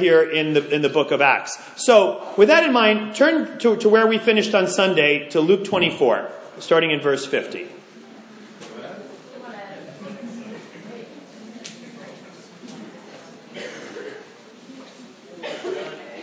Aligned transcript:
here 0.00 0.22
in 0.22 0.54
the, 0.54 0.74
in 0.74 0.82
the 0.82 0.88
book 0.88 1.12
of 1.12 1.20
Acts. 1.20 1.58
So, 1.76 2.32
with 2.36 2.48
that 2.48 2.64
in 2.64 2.72
mind, 2.72 3.14
turn 3.14 3.58
to, 3.58 3.76
to 3.76 3.88
where 3.88 4.06
we 4.06 4.18
finished 4.18 4.54
on 4.54 4.66
Sunday 4.66 5.28
to 5.28 5.40
Luke 5.40 5.64
24, 5.64 6.30
starting 6.58 6.90
in 6.90 7.00
verse 7.00 7.24
50. 7.26 7.68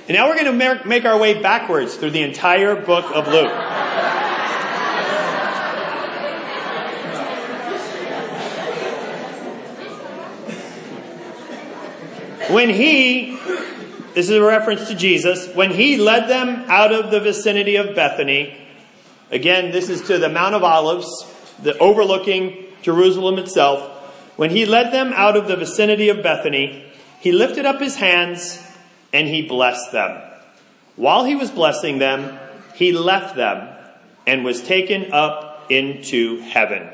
And 0.10 0.16
now 0.16 0.30
we're 0.30 0.42
going 0.42 0.58
to 0.58 0.88
make 0.88 1.04
our 1.04 1.20
way 1.20 1.42
backwards 1.42 1.96
through 1.96 2.12
the 2.12 2.22
entire 2.22 2.76
book 2.76 3.14
of 3.14 3.28
Luke. 3.28 3.52
When 12.50 12.70
he, 12.70 13.37
this 14.18 14.32
is 14.32 14.38
a 14.38 14.42
reference 14.42 14.88
to 14.88 14.96
Jesus, 14.96 15.48
when 15.54 15.70
he 15.70 15.96
led 15.96 16.28
them 16.28 16.66
out 16.72 16.92
of 16.92 17.12
the 17.12 17.20
vicinity 17.20 17.76
of 17.76 17.94
Bethany, 17.94 18.58
again, 19.30 19.72
this 19.72 19.90
is 19.90 20.02
to 20.08 20.18
the 20.18 20.28
Mount 20.28 20.56
of 20.56 20.64
Olives, 20.64 21.24
the 21.62 21.78
overlooking 21.78 22.66
Jerusalem 22.82 23.38
itself. 23.38 23.80
When 24.36 24.50
he 24.50 24.66
led 24.66 24.92
them 24.92 25.14
out 25.14 25.38
of 25.38 25.48
the 25.48 25.56
vicinity 25.56 26.10
of 26.10 26.24
Bethany, 26.24 26.84
he 27.20 27.32
lifted 27.32 27.68
up 27.68 27.80
his 27.80 27.98
hands 27.98 28.60
and 29.14 29.28
he 29.28 29.44
blessed 29.44 29.92
them. 29.92 30.20
While 30.96 31.26
he 31.26 31.36
was 31.36 31.52
blessing 31.52 32.00
them, 32.00 32.40
he 32.74 32.94
left 32.94 33.36
them 33.36 33.70
and 34.26 34.44
was 34.44 34.64
taken 34.64 35.14
up 35.14 35.70
into 35.70 36.40
heaven. 36.40 36.90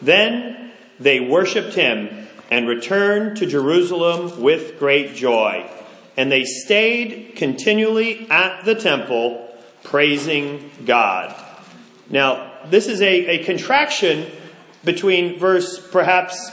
Then 0.00 0.70
they 1.00 1.18
worshiped 1.18 1.74
him 1.74 2.28
and 2.52 2.68
returned 2.68 3.38
to 3.38 3.46
Jerusalem 3.46 4.40
with 4.40 4.78
great 4.78 5.16
joy. 5.16 5.68
And 6.16 6.30
they 6.30 6.44
stayed 6.44 7.34
continually 7.36 8.28
at 8.30 8.64
the 8.64 8.74
temple, 8.74 9.48
praising 9.82 10.70
God. 10.84 11.34
Now, 12.10 12.52
this 12.66 12.86
is 12.86 13.00
a, 13.00 13.38
a 13.40 13.44
contraction 13.44 14.30
between 14.84 15.38
verse 15.38 15.78
perhaps 15.90 16.50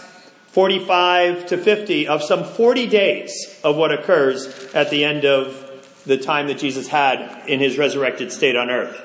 45 0.47 1.47
to 1.47 1.58
50 1.58 2.08
of 2.08 2.23
some 2.23 2.44
40 2.44 2.88
days 2.88 3.59
of 3.64 3.75
what 3.75 3.92
occurs 3.92 4.47
at 4.73 4.89
the 4.89 5.06
end 5.06 5.25
of 5.25 5.66
the 6.06 6.17
time 6.17 6.47
that 6.47 6.58
Jesus 6.58 6.88
had 6.88 7.47
in 7.47 7.59
his 7.59 7.78
resurrected 7.78 8.31
state 8.31 8.56
on 8.56 8.69
earth. 8.69 9.00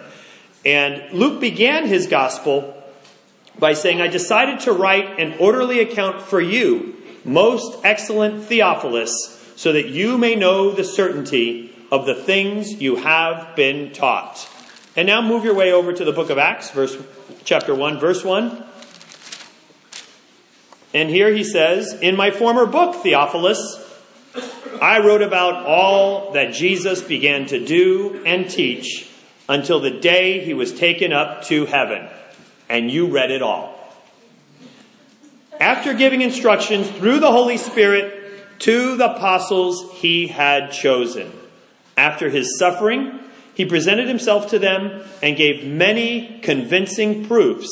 And 0.65 1.13
Luke 1.13 1.41
began 1.41 1.87
his 1.87 2.07
gospel 2.07 2.83
by 3.59 3.75
saying, 3.75 4.01
I 4.01 4.09
decided 4.09 4.61
to 4.61 4.73
write 4.73 5.21
an 5.21 5.35
orderly 5.39 5.81
account 5.81 6.23
for 6.23 6.41
you, 6.41 6.97
most 7.25 7.79
excellent 7.85 8.45
Theophilus, 8.45 9.44
so 9.57 9.73
that 9.73 9.89
you 9.89 10.19
may 10.19 10.35
know 10.35 10.71
the 10.71 10.85
certainty 10.85 11.75
of 11.91 12.07
the 12.07 12.15
things 12.15 12.81
you 12.81 12.97
have 12.97 13.55
been 13.55 13.93
taught. 13.93 14.49
And 14.97 15.07
now 15.07 15.23
move 15.23 15.45
your 15.45 15.55
way 15.55 15.73
over 15.73 15.93
to 15.93 16.05
the 16.05 16.13
book 16.13 16.31
of 16.31 16.39
Acts, 16.39 16.71
verse 16.71 16.97
chapter 17.45 17.75
1, 17.75 17.99
verse 17.99 18.25
1. 18.25 18.65
And 20.93 21.11
here 21.11 21.33
he 21.33 21.43
says, 21.43 21.93
In 22.01 22.17
my 22.17 22.31
former 22.31 22.67
book, 22.67 23.03
Theophilus, 23.03 23.81
I 24.81 25.01
wrote 25.01 25.23
about 25.23 25.67
all 25.67 26.33
that 26.33 26.55
Jesus 26.55 27.03
began 27.03 27.47
to 27.47 27.65
do 27.65 28.23
and 28.25 28.49
teach 28.49 29.11
until 29.49 29.81
the 29.81 29.91
day 29.91 30.45
he 30.45 30.55
was 30.55 30.73
taken 30.73 31.13
up 31.13 31.45
to 31.45 31.67
heaven. 31.67 32.09
And 32.69 32.91
you 32.91 33.07
read 33.09 33.31
it 33.31 33.43
all. 33.43 33.73
After 35.61 35.95
giving 35.95 36.23
instructions 36.23 36.89
through 36.91 37.21
the 37.21 37.31
Holy 37.31 37.57
Spirit 37.57 38.24
to 38.65 38.97
the 38.97 39.15
apostles 39.15 39.93
he 39.93 40.27
had 40.27 40.73
chosen. 40.73 41.31
After 41.99 42.31
his 42.31 42.59
suffering, 42.59 43.21
he 43.55 43.67
presented 43.67 44.09
himself 44.09 44.49
to 44.51 44.59
them 44.59 45.05
and 45.23 45.37
gave 45.37 45.67
many 45.67 46.41
convincing 46.43 47.27
proofs 47.27 47.69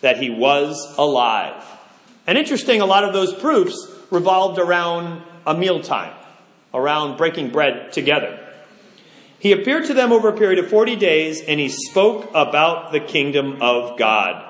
that 0.00 0.16
he 0.16 0.30
was 0.30 0.94
alive. 0.96 1.62
And 2.26 2.38
interesting, 2.38 2.80
a 2.80 2.86
lot 2.86 3.04
of 3.04 3.12
those 3.12 3.34
proofs 3.34 3.76
revolved 4.10 4.58
around 4.58 5.22
a 5.46 5.54
mealtime, 5.54 6.14
around 6.72 7.18
breaking 7.18 7.50
bread 7.50 7.92
together. 7.92 8.38
He 9.38 9.52
appeared 9.52 9.84
to 9.86 9.94
them 9.94 10.10
over 10.10 10.30
a 10.30 10.38
period 10.38 10.58
of 10.58 10.70
40 10.70 10.96
days 10.96 11.42
and 11.42 11.60
he 11.60 11.68
spoke 11.68 12.30
about 12.34 12.92
the 12.92 13.00
kingdom 13.00 13.60
of 13.60 13.98
God. 13.98 14.42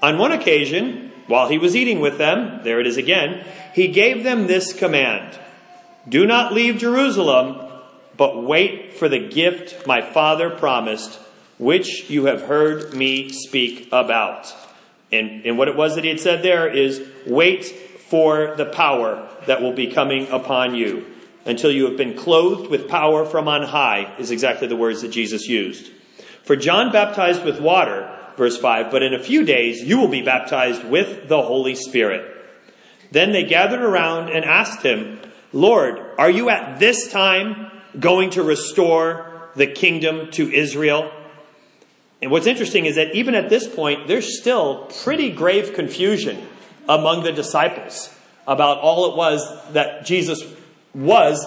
On 0.00 0.16
one 0.16 0.32
occasion, 0.32 1.07
while 1.28 1.48
he 1.48 1.58
was 1.58 1.76
eating 1.76 2.00
with 2.00 2.18
them, 2.18 2.60
there 2.64 2.80
it 2.80 2.86
is 2.86 2.96
again, 2.96 3.44
he 3.74 3.88
gave 3.88 4.24
them 4.24 4.46
this 4.46 4.72
command 4.72 5.38
Do 6.08 6.26
not 6.26 6.52
leave 6.52 6.78
Jerusalem, 6.78 7.70
but 8.16 8.42
wait 8.42 8.94
for 8.94 9.08
the 9.08 9.28
gift 9.28 9.86
my 9.86 10.00
Father 10.00 10.50
promised, 10.50 11.20
which 11.58 12.10
you 12.10 12.24
have 12.24 12.42
heard 12.42 12.94
me 12.94 13.28
speak 13.28 13.88
about. 13.92 14.52
And, 15.12 15.46
and 15.46 15.56
what 15.56 15.68
it 15.68 15.76
was 15.76 15.94
that 15.94 16.04
he 16.04 16.10
had 16.10 16.20
said 16.20 16.42
there 16.42 16.68
is 16.68 17.06
wait 17.26 17.64
for 17.64 18.54
the 18.56 18.66
power 18.66 19.28
that 19.46 19.62
will 19.62 19.72
be 19.72 19.86
coming 19.86 20.28
upon 20.28 20.74
you 20.74 21.06
until 21.44 21.70
you 21.70 21.86
have 21.86 21.96
been 21.96 22.16
clothed 22.16 22.70
with 22.70 22.88
power 22.88 23.24
from 23.24 23.48
on 23.48 23.62
high, 23.62 24.14
is 24.18 24.30
exactly 24.30 24.66
the 24.66 24.76
words 24.76 25.02
that 25.02 25.08
Jesus 25.08 25.46
used. 25.46 25.90
For 26.44 26.56
John 26.56 26.92
baptized 26.92 27.44
with 27.44 27.60
water, 27.60 28.17
verse 28.38 28.56
5, 28.56 28.90
but 28.90 29.02
in 29.02 29.12
a 29.12 29.22
few 29.22 29.44
days 29.44 29.82
you 29.82 29.98
will 29.98 30.08
be 30.08 30.22
baptized 30.22 30.84
with 30.84 31.28
the 31.28 31.42
Holy 31.42 31.74
Spirit. 31.74 32.36
Then 33.10 33.32
they 33.32 33.44
gathered 33.44 33.82
around 33.82 34.30
and 34.30 34.44
asked 34.44 34.82
him, 34.82 35.20
Lord, 35.52 35.98
are 36.18 36.30
you 36.30 36.48
at 36.48 36.78
this 36.78 37.10
time 37.10 37.70
going 37.98 38.30
to 38.30 38.42
restore 38.42 39.50
the 39.56 39.66
kingdom 39.66 40.30
to 40.32 40.50
Israel? 40.50 41.12
And 42.20 42.30
what's 42.30 42.46
interesting 42.46 42.86
is 42.86 42.96
that 42.96 43.14
even 43.14 43.34
at 43.34 43.48
this 43.48 43.66
point, 43.66 44.08
there's 44.08 44.38
still 44.38 44.90
pretty 45.02 45.30
grave 45.30 45.74
confusion 45.74 46.46
among 46.88 47.22
the 47.22 47.32
disciples 47.32 48.14
about 48.46 48.78
all 48.78 49.12
it 49.12 49.16
was 49.16 49.72
that 49.72 50.06
Jesus 50.06 50.42
was 50.94 51.46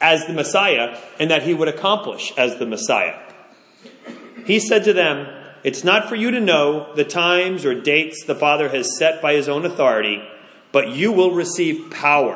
as 0.00 0.26
the 0.26 0.32
Messiah 0.32 0.98
and 1.18 1.30
that 1.30 1.42
he 1.42 1.54
would 1.54 1.68
accomplish 1.68 2.32
as 2.36 2.58
the 2.58 2.66
Messiah. 2.66 3.18
He 4.46 4.58
said 4.60 4.84
to 4.84 4.92
them, 4.92 5.41
It's 5.64 5.84
not 5.84 6.08
for 6.08 6.16
you 6.16 6.32
to 6.32 6.40
know 6.40 6.92
the 6.94 7.04
times 7.04 7.64
or 7.64 7.80
dates 7.80 8.24
the 8.24 8.34
Father 8.34 8.68
has 8.70 8.98
set 8.98 9.22
by 9.22 9.34
his 9.34 9.48
own 9.48 9.64
authority, 9.64 10.22
but 10.72 10.90
you 10.90 11.12
will 11.12 11.32
receive 11.32 11.90
power 11.90 12.34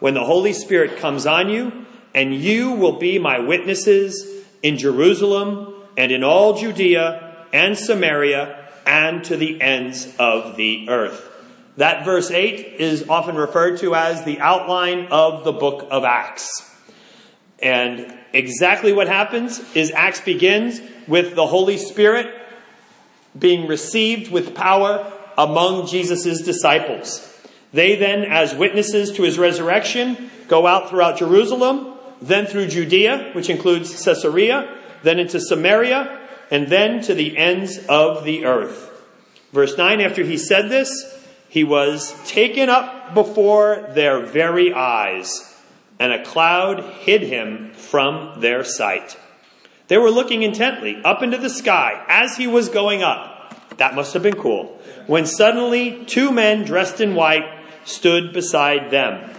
when 0.00 0.14
the 0.14 0.24
Holy 0.24 0.52
Spirit 0.52 0.98
comes 0.98 1.26
on 1.26 1.48
you, 1.48 1.86
and 2.14 2.34
you 2.34 2.72
will 2.72 2.98
be 2.98 3.18
my 3.18 3.38
witnesses 3.38 4.44
in 4.62 4.76
Jerusalem 4.76 5.74
and 5.96 6.12
in 6.12 6.22
all 6.22 6.58
Judea 6.58 7.46
and 7.52 7.76
Samaria 7.76 8.68
and 8.86 9.24
to 9.24 9.36
the 9.36 9.60
ends 9.60 10.14
of 10.18 10.56
the 10.56 10.88
earth. 10.88 11.24
That 11.76 12.04
verse 12.04 12.30
8 12.30 12.80
is 12.80 13.08
often 13.08 13.36
referred 13.36 13.78
to 13.80 13.94
as 13.94 14.24
the 14.24 14.40
outline 14.40 15.06
of 15.10 15.44
the 15.44 15.52
book 15.52 15.86
of 15.90 16.04
Acts. 16.04 16.48
And 17.60 18.16
exactly 18.32 18.92
what 18.92 19.06
happens 19.06 19.60
is 19.74 19.90
Acts 19.92 20.20
begins 20.20 20.80
with 21.06 21.34
the 21.34 21.46
Holy 21.46 21.76
Spirit 21.76 22.34
being 23.38 23.66
received 23.66 24.30
with 24.30 24.54
power 24.54 25.12
among 25.36 25.86
Jesus' 25.86 26.42
disciples. 26.42 27.24
They 27.72 27.96
then, 27.96 28.24
as 28.24 28.54
witnesses 28.54 29.12
to 29.12 29.22
his 29.22 29.38
resurrection, 29.38 30.30
go 30.48 30.66
out 30.66 30.88
throughout 30.88 31.18
Jerusalem, 31.18 31.94
then 32.20 32.46
through 32.46 32.68
Judea, 32.68 33.30
which 33.34 33.50
includes 33.50 34.04
Caesarea, 34.04 34.76
then 35.02 35.18
into 35.18 35.38
Samaria, 35.38 36.18
and 36.50 36.68
then 36.68 37.02
to 37.02 37.14
the 37.14 37.36
ends 37.36 37.78
of 37.88 38.24
the 38.24 38.44
earth. 38.44 38.90
Verse 39.52 39.76
9 39.76 40.00
After 40.00 40.24
he 40.24 40.38
said 40.38 40.70
this, 40.70 40.90
he 41.48 41.64
was 41.64 42.14
taken 42.26 42.68
up 42.68 43.14
before 43.14 43.88
their 43.94 44.20
very 44.20 44.72
eyes, 44.72 45.56
and 45.98 46.12
a 46.12 46.24
cloud 46.24 46.82
hid 47.00 47.22
him 47.22 47.72
from 47.72 48.40
their 48.40 48.64
sight. 48.64 49.18
They 49.88 49.96
were 49.96 50.10
looking 50.10 50.42
intently 50.42 51.00
up 51.02 51.22
into 51.22 51.38
the 51.38 51.50
sky 51.50 52.04
as 52.08 52.36
he 52.36 52.46
was 52.46 52.68
going 52.68 53.02
up. 53.02 53.27
That 53.78 53.94
must 53.94 54.12
have 54.14 54.22
been 54.22 54.36
cool. 54.36 54.78
When 55.06 55.26
suddenly 55.26 56.04
two 56.04 56.30
men 56.30 56.64
dressed 56.64 57.00
in 57.00 57.14
white 57.14 57.46
stood 57.84 58.32
beside 58.32 58.90
them. 58.90 59.30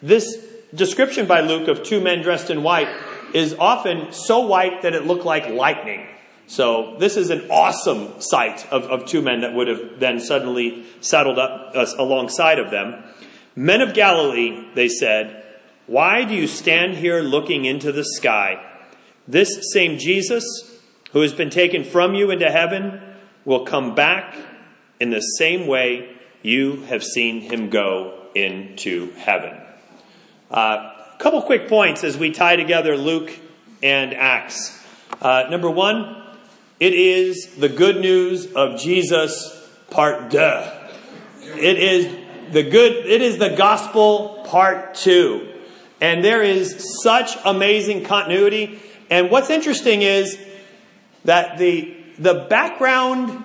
This 0.00 0.44
description 0.74 1.26
by 1.26 1.40
Luke 1.40 1.68
of 1.68 1.82
two 1.82 2.00
men 2.00 2.22
dressed 2.22 2.50
in 2.50 2.62
white 2.62 2.88
is 3.34 3.54
often 3.58 4.12
so 4.12 4.46
white 4.46 4.82
that 4.82 4.94
it 4.94 5.04
looked 5.04 5.24
like 5.24 5.48
lightning. 5.48 6.06
So 6.46 6.96
this 6.98 7.16
is 7.18 7.28
an 7.28 7.50
awesome 7.50 8.20
sight 8.20 8.66
of, 8.72 8.84
of 8.84 9.04
two 9.04 9.20
men 9.20 9.42
that 9.42 9.52
would 9.52 9.68
have 9.68 10.00
then 10.00 10.18
suddenly 10.18 10.86
saddled 11.00 11.38
up 11.38 11.72
uh, 11.74 11.86
alongside 11.98 12.58
of 12.58 12.70
them. 12.70 13.04
Men 13.54 13.82
of 13.82 13.92
Galilee, 13.92 14.66
they 14.74 14.88
said, 14.88 15.44
why 15.86 16.24
do 16.24 16.34
you 16.34 16.46
stand 16.46 16.94
here 16.96 17.20
looking 17.20 17.64
into 17.64 17.92
the 17.92 18.04
sky? 18.04 18.64
This 19.26 19.72
same 19.72 19.98
Jesus, 19.98 20.44
who 21.12 21.20
has 21.20 21.32
been 21.32 21.50
taken 21.50 21.84
from 21.84 22.14
you 22.14 22.30
into 22.30 22.50
heaven, 22.50 23.02
will 23.48 23.64
come 23.64 23.94
back 23.94 24.36
in 25.00 25.08
the 25.08 25.22
same 25.22 25.66
way 25.66 26.14
you 26.42 26.82
have 26.82 27.02
seen 27.02 27.40
him 27.40 27.70
go 27.70 28.26
into 28.34 29.10
heaven. 29.12 29.58
Uh, 30.50 30.92
a 31.14 31.16
couple 31.18 31.40
quick 31.40 31.66
points 31.66 32.04
as 32.04 32.18
we 32.18 32.30
tie 32.30 32.56
together 32.56 32.94
Luke 32.94 33.32
and 33.82 34.12
Acts. 34.12 34.78
Uh, 35.22 35.46
number 35.48 35.70
one, 35.70 36.22
it 36.78 36.92
is 36.92 37.56
the 37.56 37.70
good 37.70 37.96
news 37.96 38.52
of 38.52 38.78
Jesus, 38.78 39.66
part 39.88 40.28
deux. 40.28 40.70
It 41.40 41.78
is 41.78 42.52
the 42.52 42.64
good, 42.64 43.06
it 43.06 43.22
is 43.22 43.38
the 43.38 43.56
gospel, 43.56 44.44
part 44.46 44.94
two. 44.94 45.54
And 46.02 46.22
there 46.22 46.42
is 46.42 47.00
such 47.02 47.38
amazing 47.46 48.04
continuity. 48.04 48.78
And 49.08 49.30
what's 49.30 49.48
interesting 49.48 50.02
is 50.02 50.38
that 51.24 51.56
the, 51.56 51.97
the 52.18 52.46
background 52.48 53.44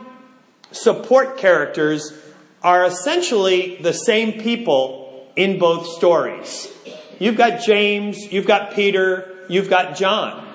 support 0.71 1.37
characters 1.37 2.13
are 2.61 2.85
essentially 2.85 3.77
the 3.81 3.93
same 3.93 4.41
people 4.41 5.31
in 5.35 5.59
both 5.59 5.87
stories. 5.87 6.71
You've 7.19 7.37
got 7.37 7.61
James, 7.61 8.31
you've 8.31 8.47
got 8.47 8.73
Peter, 8.73 9.45
you've 9.49 9.69
got 9.69 9.95
John. 9.95 10.47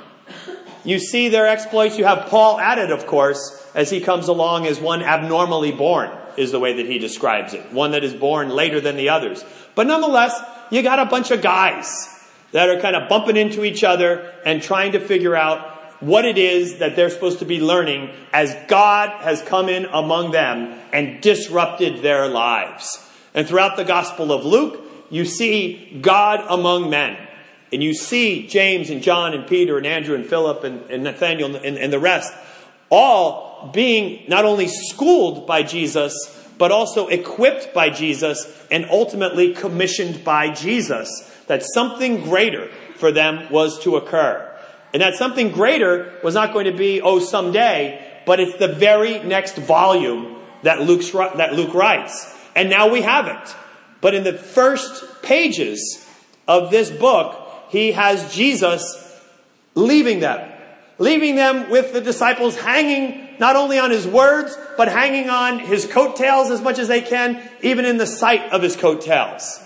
You 0.84 0.98
see 0.98 1.28
their 1.28 1.46
exploits. 1.46 1.98
You 1.98 2.06
have 2.06 2.28
Paul 2.28 2.58
added, 2.58 2.90
of 2.90 3.06
course, 3.06 3.66
as 3.74 3.90
he 3.90 4.00
comes 4.00 4.28
along 4.28 4.66
as 4.66 4.80
one 4.80 5.02
abnormally 5.02 5.72
born, 5.72 6.10
is 6.36 6.50
the 6.50 6.60
way 6.60 6.74
that 6.74 6.86
he 6.86 6.98
describes 6.98 7.52
it. 7.52 7.72
One 7.72 7.90
that 7.90 8.04
is 8.04 8.14
born 8.14 8.48
later 8.48 8.80
than 8.80 8.96
the 8.96 9.10
others. 9.10 9.44
But 9.74 9.86
nonetheless, 9.86 10.40
you 10.70 10.82
got 10.82 10.98
a 10.98 11.04
bunch 11.04 11.30
of 11.30 11.42
guys 11.42 12.08
that 12.52 12.70
are 12.70 12.80
kind 12.80 12.96
of 12.96 13.08
bumping 13.08 13.36
into 13.36 13.64
each 13.64 13.84
other 13.84 14.32
and 14.46 14.62
trying 14.62 14.92
to 14.92 15.00
figure 15.00 15.36
out 15.36 15.77
what 16.00 16.24
it 16.24 16.38
is 16.38 16.78
that 16.78 16.96
they're 16.96 17.10
supposed 17.10 17.40
to 17.40 17.44
be 17.44 17.60
learning 17.60 18.10
as 18.32 18.56
God 18.68 19.10
has 19.22 19.42
come 19.42 19.68
in 19.68 19.84
among 19.86 20.30
them 20.30 20.78
and 20.92 21.20
disrupted 21.20 22.02
their 22.02 22.28
lives. 22.28 23.04
And 23.34 23.46
throughout 23.46 23.76
the 23.76 23.84
Gospel 23.84 24.32
of 24.32 24.44
Luke, 24.44 24.80
you 25.10 25.24
see 25.24 25.98
God 26.00 26.44
among 26.48 26.90
men. 26.90 27.16
And 27.72 27.82
you 27.82 27.94
see 27.94 28.46
James 28.46 28.90
and 28.90 29.02
John 29.02 29.34
and 29.34 29.46
Peter 29.46 29.76
and 29.76 29.86
Andrew 29.86 30.14
and 30.14 30.24
Philip 30.24 30.64
and, 30.64 30.90
and 30.90 31.04
Nathaniel 31.04 31.56
and, 31.56 31.76
and 31.76 31.92
the 31.92 31.98
rest 31.98 32.32
all 32.90 33.70
being 33.72 34.24
not 34.28 34.44
only 34.44 34.68
schooled 34.68 35.46
by 35.46 35.62
Jesus, 35.62 36.14
but 36.58 36.72
also 36.72 37.08
equipped 37.08 37.72
by 37.74 37.90
Jesus 37.90 38.66
and 38.70 38.86
ultimately 38.90 39.54
commissioned 39.54 40.24
by 40.24 40.52
Jesus. 40.52 41.08
That 41.46 41.62
something 41.62 42.22
greater 42.22 42.68
for 42.96 43.12
them 43.12 43.50
was 43.50 43.82
to 43.84 43.96
occur. 43.96 44.47
And 44.92 45.02
that 45.02 45.14
something 45.14 45.50
greater 45.50 46.18
was 46.22 46.34
not 46.34 46.52
going 46.52 46.64
to 46.64 46.72
be, 46.72 47.00
oh, 47.00 47.18
someday, 47.18 48.22
but 48.24 48.40
it's 48.40 48.56
the 48.56 48.68
very 48.68 49.18
next 49.20 49.56
volume 49.56 50.36
that, 50.62 50.82
Luke's, 50.82 51.10
that 51.10 51.54
Luke 51.54 51.74
writes. 51.74 52.34
And 52.56 52.70
now 52.70 52.90
we 52.90 53.02
have 53.02 53.26
it. 53.26 53.56
But 54.00 54.14
in 54.14 54.24
the 54.24 54.32
first 54.32 55.22
pages 55.22 56.06
of 56.46 56.70
this 56.70 56.90
book, 56.90 57.48
he 57.68 57.92
has 57.92 58.34
Jesus 58.34 59.22
leaving 59.74 60.20
them. 60.20 60.52
Leaving 60.98 61.36
them 61.36 61.70
with 61.70 61.92
the 61.92 62.00
disciples 62.00 62.56
hanging 62.56 63.36
not 63.38 63.54
only 63.54 63.78
on 63.78 63.90
his 63.90 64.06
words, 64.06 64.56
but 64.76 64.88
hanging 64.88 65.30
on 65.30 65.60
his 65.60 65.86
coattails 65.86 66.50
as 66.50 66.60
much 66.60 66.78
as 66.78 66.88
they 66.88 67.00
can, 67.00 67.40
even 67.62 67.84
in 67.84 67.98
the 67.98 68.06
sight 68.06 68.50
of 68.50 68.62
his 68.62 68.74
coattails. 68.74 69.62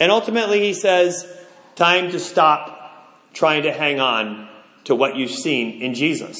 And 0.00 0.10
ultimately 0.10 0.60
he 0.60 0.74
says, 0.74 1.26
time 1.76 2.10
to 2.10 2.18
stop 2.18 3.30
trying 3.32 3.64
to 3.64 3.72
hang 3.72 4.00
on 4.00 4.48
to 4.84 4.94
what 4.94 5.16
you've 5.16 5.30
seen 5.30 5.82
in 5.82 5.94
Jesus. 5.94 6.38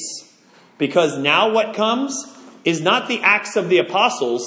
Because 0.77 1.17
now 1.17 1.51
what 1.51 1.75
comes 1.75 2.25
is 2.63 2.81
not 2.81 3.07
the 3.07 3.21
acts 3.21 3.55
of 3.55 3.69
the 3.69 3.77
apostles, 3.77 4.43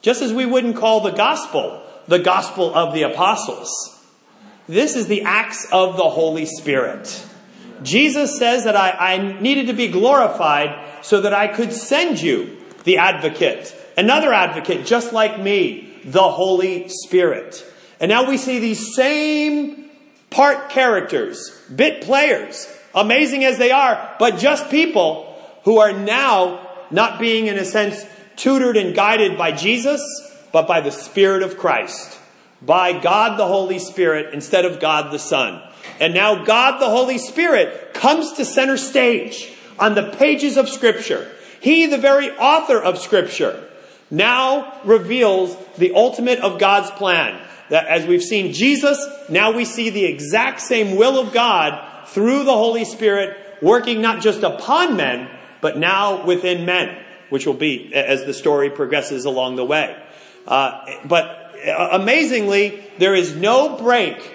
just 0.00 0.22
as 0.22 0.32
we 0.32 0.46
wouldn't 0.46 0.76
call 0.76 1.00
the 1.00 1.10
gospel 1.10 1.82
the 2.08 2.18
gospel 2.18 2.74
of 2.74 2.94
the 2.94 3.02
apostles. 3.02 3.70
This 4.68 4.96
is 4.96 5.06
the 5.06 5.22
acts 5.22 5.66
of 5.72 5.96
the 5.96 6.08
Holy 6.08 6.46
Spirit. 6.46 7.26
Jesus 7.82 8.38
says 8.38 8.64
that 8.64 8.76
I, 8.76 8.90
I 8.90 9.40
needed 9.40 9.66
to 9.68 9.72
be 9.72 9.88
glorified 9.88 11.04
so 11.04 11.22
that 11.22 11.32
I 11.32 11.48
could 11.48 11.72
send 11.72 12.20
you 12.20 12.58
the 12.84 12.98
advocate, 12.98 13.74
another 13.96 14.32
advocate 14.32 14.86
just 14.86 15.12
like 15.12 15.40
me, 15.40 16.00
the 16.04 16.22
Holy 16.22 16.88
Spirit. 16.88 17.64
And 18.00 18.08
now 18.08 18.28
we 18.28 18.36
see 18.36 18.58
these 18.58 18.94
same 18.94 19.90
part 20.30 20.70
characters, 20.70 21.50
bit 21.74 22.02
players, 22.02 22.66
amazing 22.94 23.44
as 23.44 23.58
they 23.58 23.70
are, 23.70 24.14
but 24.18 24.38
just 24.38 24.70
people 24.70 25.36
who 25.64 25.78
are 25.78 25.92
now 25.92 26.68
not 26.90 27.18
being, 27.20 27.46
in 27.46 27.56
a 27.56 27.64
sense, 27.64 28.04
tutored 28.36 28.76
and 28.76 28.94
guided 28.94 29.38
by 29.38 29.52
Jesus, 29.52 30.02
but 30.52 30.66
by 30.66 30.80
the 30.80 30.90
Spirit 30.90 31.42
of 31.42 31.56
Christ, 31.56 32.18
by 32.60 32.98
God 32.98 33.38
the 33.38 33.46
Holy 33.46 33.78
Spirit 33.78 34.34
instead 34.34 34.64
of 34.64 34.80
God 34.80 35.12
the 35.12 35.18
Son. 35.18 35.62
And 36.00 36.14
now 36.14 36.44
God 36.44 36.78
the 36.78 36.90
Holy 36.90 37.18
Spirit 37.18 37.94
comes 37.94 38.32
to 38.34 38.44
center 38.44 38.76
stage 38.76 39.52
on 39.78 39.94
the 39.94 40.10
pages 40.10 40.56
of 40.56 40.68
Scripture. 40.68 41.30
He, 41.60 41.86
the 41.86 41.98
very 41.98 42.30
author 42.30 42.78
of 42.78 42.98
Scripture, 42.98 43.68
now 44.10 44.80
reveals 44.84 45.56
the 45.78 45.94
ultimate 45.94 46.40
of 46.40 46.58
God's 46.58 46.90
plan. 46.90 47.40
That 47.70 47.86
as 47.86 48.06
we've 48.06 48.22
seen 48.22 48.52
Jesus, 48.52 49.04
now 49.30 49.52
we 49.52 49.64
see 49.64 49.88
the 49.88 50.04
exact 50.04 50.60
same 50.60 50.96
will 50.96 51.18
of 51.18 51.32
God 51.32 51.91
through 52.12 52.44
the 52.44 52.52
Holy 52.52 52.84
Spirit 52.84 53.36
working 53.60 54.00
not 54.00 54.20
just 54.20 54.42
upon 54.42 54.96
men, 54.96 55.30
but 55.60 55.78
now 55.78 56.24
within 56.24 56.66
men, 56.66 57.02
which 57.30 57.46
will 57.46 57.54
be 57.54 57.94
as 57.94 58.24
the 58.24 58.34
story 58.34 58.70
progresses 58.70 59.24
along 59.24 59.56
the 59.56 59.64
way. 59.64 59.96
Uh, 60.46 60.84
but 61.04 61.54
uh, 61.66 61.88
amazingly, 61.92 62.82
there 62.98 63.14
is 63.14 63.36
no 63.36 63.76
break 63.76 64.34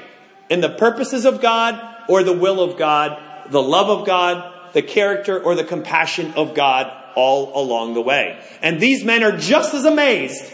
in 0.49 0.61
the 0.61 0.69
purposes 0.69 1.25
of 1.25 1.41
God 1.41 1.95
or 2.07 2.23
the 2.23 2.33
will 2.33 2.61
of 2.61 2.77
God, 2.77 3.51
the 3.51 3.61
love 3.61 3.89
of 3.89 4.05
God, 4.05 4.73
the 4.73 4.81
character 4.81 5.41
or 5.41 5.55
the 5.55 5.63
compassion 5.63 6.33
of 6.35 6.55
God 6.55 6.91
all 7.15 7.59
along 7.61 7.93
the 7.93 8.01
way. 8.01 8.39
And 8.61 8.79
these 8.79 9.03
men 9.03 9.23
are 9.23 9.35
just 9.35 9.73
as 9.73 9.85
amazed 9.85 10.53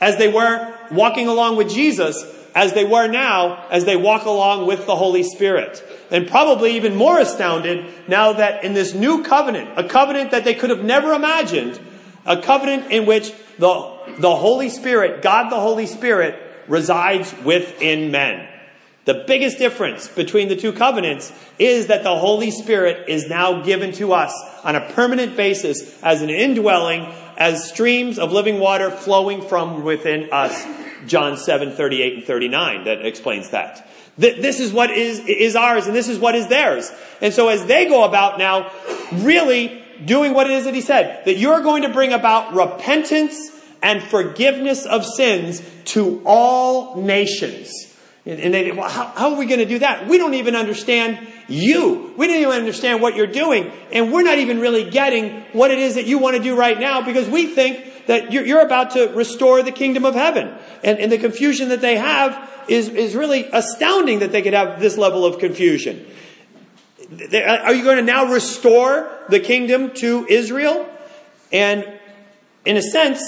as 0.00 0.16
they 0.18 0.32
were 0.32 0.74
walking 0.90 1.26
along 1.28 1.56
with 1.56 1.70
Jesus 1.70 2.22
as 2.54 2.72
they 2.72 2.84
were 2.84 3.06
now 3.06 3.66
as 3.70 3.84
they 3.84 3.96
walk 3.96 4.24
along 4.24 4.66
with 4.66 4.86
the 4.86 4.96
Holy 4.96 5.22
Spirit. 5.22 5.82
And 6.10 6.28
probably 6.28 6.76
even 6.76 6.94
more 6.94 7.18
astounded 7.18 7.86
now 8.08 8.34
that 8.34 8.64
in 8.64 8.74
this 8.74 8.94
new 8.94 9.22
covenant, 9.24 9.78
a 9.78 9.88
covenant 9.88 10.32
that 10.32 10.44
they 10.44 10.54
could 10.54 10.70
have 10.70 10.84
never 10.84 11.12
imagined, 11.12 11.80
a 12.26 12.40
covenant 12.40 12.90
in 12.90 13.06
which 13.06 13.32
the, 13.58 14.16
the 14.18 14.34
Holy 14.34 14.68
Spirit, 14.68 15.22
God 15.22 15.50
the 15.50 15.60
Holy 15.60 15.86
Spirit, 15.86 16.38
resides 16.68 17.34
within 17.44 18.10
men. 18.10 18.48
The 19.04 19.24
biggest 19.26 19.58
difference 19.58 20.06
between 20.06 20.48
the 20.48 20.54
two 20.54 20.72
covenants 20.72 21.32
is 21.58 21.88
that 21.88 22.04
the 22.04 22.16
Holy 22.16 22.52
Spirit 22.52 23.08
is 23.08 23.28
now 23.28 23.62
given 23.62 23.90
to 23.92 24.12
us 24.12 24.32
on 24.62 24.76
a 24.76 24.92
permanent 24.92 25.36
basis 25.36 26.00
as 26.04 26.22
an 26.22 26.30
indwelling, 26.30 27.12
as 27.36 27.68
streams 27.68 28.18
of 28.20 28.30
living 28.30 28.60
water 28.60 28.92
flowing 28.92 29.42
from 29.42 29.82
within 29.82 30.28
us 30.30 30.64
John 31.06 31.36
7, 31.36 31.72
38 31.72 32.14
and 32.14 32.24
39 32.24 32.84
that 32.84 33.04
explains 33.04 33.50
that. 33.50 33.88
This 34.18 34.60
is 34.60 34.72
what 34.72 34.90
is, 34.90 35.20
is 35.20 35.56
ours 35.56 35.86
and 35.86 35.96
this 35.96 36.08
is 36.08 36.18
what 36.18 36.34
is 36.34 36.48
theirs. 36.48 36.92
And 37.20 37.32
so 37.32 37.48
as 37.48 37.64
they 37.66 37.86
go 37.86 38.04
about 38.04 38.38
now, 38.38 38.70
really 39.12 39.82
doing 40.04 40.34
what 40.34 40.48
it 40.48 40.52
is 40.52 40.64
that 40.64 40.74
he 40.74 40.80
said, 40.80 41.24
that 41.24 41.38
you're 41.38 41.62
going 41.62 41.82
to 41.82 41.88
bring 41.88 42.12
about 42.12 42.54
repentance 42.54 43.50
and 43.82 44.02
forgiveness 44.02 44.84
of 44.84 45.04
sins 45.04 45.62
to 45.86 46.22
all 46.24 47.00
nations. 47.00 47.70
And 48.24 48.54
they, 48.54 48.70
well, 48.70 48.88
how, 48.88 49.06
how 49.06 49.32
are 49.32 49.36
we 49.36 49.46
going 49.46 49.58
to 49.58 49.66
do 49.66 49.80
that? 49.80 50.06
We 50.06 50.16
don't 50.16 50.34
even 50.34 50.54
understand 50.54 51.26
you. 51.48 52.14
We 52.16 52.28
don't 52.28 52.36
even 52.36 52.52
understand 52.52 53.02
what 53.02 53.16
you're 53.16 53.26
doing. 53.26 53.72
And 53.90 54.12
we're 54.12 54.22
not 54.22 54.38
even 54.38 54.60
really 54.60 54.88
getting 54.88 55.42
what 55.52 55.72
it 55.72 55.78
is 55.78 55.96
that 55.96 56.06
you 56.06 56.18
want 56.18 56.36
to 56.36 56.42
do 56.42 56.54
right 56.54 56.78
now 56.78 57.02
because 57.02 57.28
we 57.28 57.46
think 57.46 57.84
that 58.06 58.32
you're, 58.32 58.44
you're 58.44 58.60
about 58.60 58.92
to 58.92 59.08
restore 59.08 59.62
the 59.62 59.72
kingdom 59.72 60.04
of 60.04 60.14
heaven. 60.14 60.54
And, 60.82 60.98
and 60.98 61.12
the 61.12 61.18
confusion 61.18 61.68
that 61.68 61.80
they 61.80 61.96
have 61.96 62.50
is, 62.68 62.88
is 62.88 63.14
really 63.14 63.44
astounding 63.52 64.20
that 64.20 64.32
they 64.32 64.42
could 64.42 64.54
have 64.54 64.80
this 64.80 64.96
level 64.96 65.24
of 65.24 65.38
confusion. 65.38 66.06
Uh, 67.32 67.38
are 67.38 67.74
you 67.74 67.84
going 67.84 67.98
to 67.98 68.02
now 68.02 68.32
restore 68.32 69.10
the 69.28 69.40
kingdom 69.40 69.92
to 69.94 70.26
Israel? 70.28 70.88
And 71.52 71.86
in 72.64 72.76
a 72.76 72.82
sense, 72.82 73.22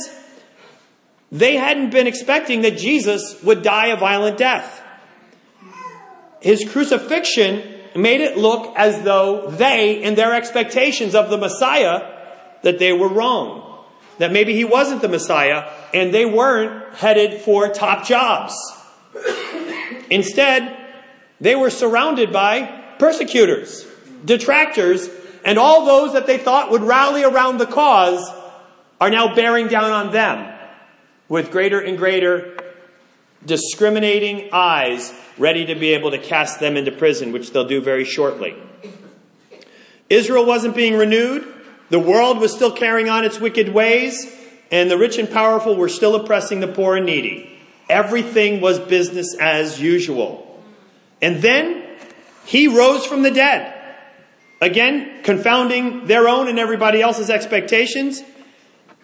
they 1.31 1.57
hadn't 1.57 1.91
been 1.91 2.07
expecting 2.07 2.63
that 2.63 2.79
Jesus 2.79 3.43
would 3.43 3.63
die 3.63 3.89
a 3.89 3.97
violent 3.97 4.39
death. 4.39 4.83
His 6.41 6.65
crucifixion 6.69 7.63
made 7.97 8.21
it 8.21 8.37
look 8.37 8.75
as 8.77 9.03
though 9.03 9.51
they, 9.51 10.03
in 10.03 10.15
their 10.15 10.35
expectations 10.35 11.15
of 11.15 11.31
the 11.31 11.39
Messiah, 11.39 12.11
that 12.63 12.79
they 12.79 12.93
were 12.93 13.09
wrong 13.09 13.74
that 14.19 14.33
maybe 14.33 14.55
he 14.55 14.65
wasn't 14.65 15.03
the 15.03 15.09
Messiah 15.09 15.71
and 15.93 16.13
they 16.13 16.25
weren't 16.27 16.95
headed 16.95 17.41
for 17.43 17.69
top 17.69 18.07
jobs. 18.07 18.55
Instead, 20.11 20.77
they 21.41 21.55
were 21.55 21.71
surrounded 21.71 22.33
by 22.33 22.83
persecutors, 22.99 23.87
detractors, 24.25 25.09
and 25.45 25.59
all 25.59 25.85
those 25.85 26.13
that 26.15 26.27
they 26.27 26.39
thought 26.39 26.71
would 26.71 26.83
rally 26.83 27.23
around 27.25 27.59
the 27.59 27.67
cause 27.67 28.31
are 29.01 29.11
now 29.11 29.35
bearing 29.35 29.69
down 29.69 29.91
on 29.91 30.13
them 30.13 30.53
with 31.29 31.51
greater 31.51 31.81
and 31.81 31.99
greater 31.99 32.57
discriminating 33.45 34.49
eyes 34.53 35.13
ready 35.37 35.67
to 35.67 35.75
be 35.75 35.95
able 35.95 36.11
to 36.11 36.19
cast 36.19 36.61
them 36.61 36.77
into 36.77 36.93
prison, 36.93 37.33
which 37.33 37.53
they'll 37.53 37.69
do 37.69 37.81
very 37.81 38.05
shortly. 38.05 38.57
Israel 40.09 40.47
wasn't 40.47 40.75
being 40.75 40.97
renewed. 40.97 41.54
The 41.91 41.99
world 41.99 42.39
was 42.39 42.53
still 42.53 42.73
carrying 42.73 43.09
on 43.09 43.25
its 43.25 43.39
wicked 43.39 43.69
ways, 43.69 44.35
and 44.71 44.91
the 44.91 44.99
rich 44.99 45.19
and 45.19 45.31
powerful 45.31 45.77
were 45.77 45.89
still 45.89 46.15
oppressing 46.15 46.61
the 46.61 46.69
poor 46.69 46.97
and 46.97 47.07
needy. 47.07 47.51
Everything 47.89 48.61
was 48.61 48.79
business 48.79 49.37
as 49.39 49.81
usual. 49.81 50.63
And 51.21 51.43
then 51.43 51.83
he 52.47 52.69
rose 52.69 53.07
from 53.07 53.23
the 53.23 53.31
dead. 53.31 53.73
Again, 54.61 55.23
confounding 55.23 56.07
their 56.07 56.29
own 56.29 56.49
and 56.49 56.59
everybody 56.59 57.03
else's 57.03 57.29
expectations. 57.29 58.23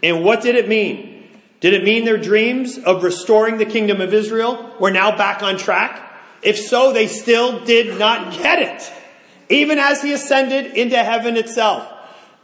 And 0.02 0.25
what 0.25 0.42
did 0.42 0.56
it 0.56 0.68
mean? 0.68 1.28
Did 1.60 1.75
it 1.75 1.84
mean 1.84 2.06
their 2.06 2.16
dreams 2.16 2.78
of 2.78 3.02
restoring 3.02 3.58
the 3.58 3.66
kingdom 3.66 4.00
of 4.00 4.14
Israel 4.14 4.75
were 4.80 4.90
now 4.90 5.16
back 5.16 5.42
on 5.42 5.58
track? 5.58 6.06
If 6.42 6.58
so, 6.58 6.92
they 6.92 7.06
still 7.06 7.62
did 7.66 7.99
not 7.99 8.32
get 8.32 8.60
it, 8.60 8.92
even 9.50 9.78
as 9.78 10.02
he 10.02 10.14
ascended 10.14 10.72
into 10.72 10.96
heaven 10.96 11.37
itself. 11.37 11.87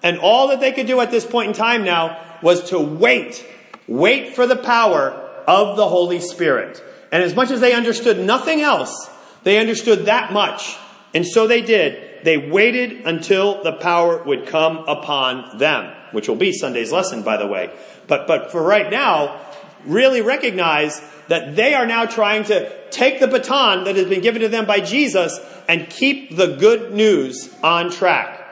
And 0.03 0.19
all 0.19 0.49
that 0.49 0.61
they 0.61 0.73
could 0.73 0.87
do 0.87 1.01
at 1.01 1.11
this 1.11 1.27
point 1.27 1.49
in 1.49 1.55
time 1.55 1.85
now 1.85 2.21
was 2.43 2.71
to 2.71 2.79
wait, 2.79 3.45
wait 3.89 4.35
for 4.35 4.47
the 4.47 4.57
power 4.57 5.11
of 5.47 5.77
the 5.77 5.89
Holy 5.89 6.21
Spirit. 6.21 6.83
And 7.11 7.23
as 7.23 7.35
much 7.35 7.51
as 7.51 7.61
they 7.61 7.73
understood 7.73 8.19
nothing 8.19 8.61
else, 8.61 9.09
they 9.43 9.59
understood 9.59 10.07
that 10.07 10.33
much. 10.33 10.77
And 11.15 11.27
so 11.27 11.47
they 11.47 11.63
did. 11.63 12.25
They 12.25 12.37
waited 12.37 13.07
until 13.07 13.63
the 13.63 13.73
power 13.73 14.23
would 14.23 14.47
come 14.47 14.79
upon 14.79 15.59
them, 15.59 15.95
which 16.13 16.29
will 16.29 16.37
be 16.37 16.53
Sunday's 16.53 16.93
lesson, 16.93 17.23
by 17.23 17.37
the 17.37 17.47
way. 17.47 17.71
But, 18.07 18.27
but 18.27 18.51
for 18.51 18.63
right 18.63 18.91
now, 18.91 19.41
really 19.85 20.21
recognize 20.21 21.01
that 21.29 21.57
they 21.57 21.75
are 21.75 21.87
now 21.87 22.05
trying 22.05 22.45
to 22.45 22.91
take 22.91 23.21
the 23.21 23.29
baton 23.29 23.85
that 23.85 23.97
has 23.97 24.07
been 24.07 24.21
given 24.21 24.43
to 24.43 24.49
them 24.49 24.67
by 24.67 24.81
Jesus 24.81 25.39
and 25.69 25.89
keep 25.89 26.37
the 26.37 26.57
good 26.57 26.93
news 26.93 27.55
on 27.63 27.91
track. 27.91 28.46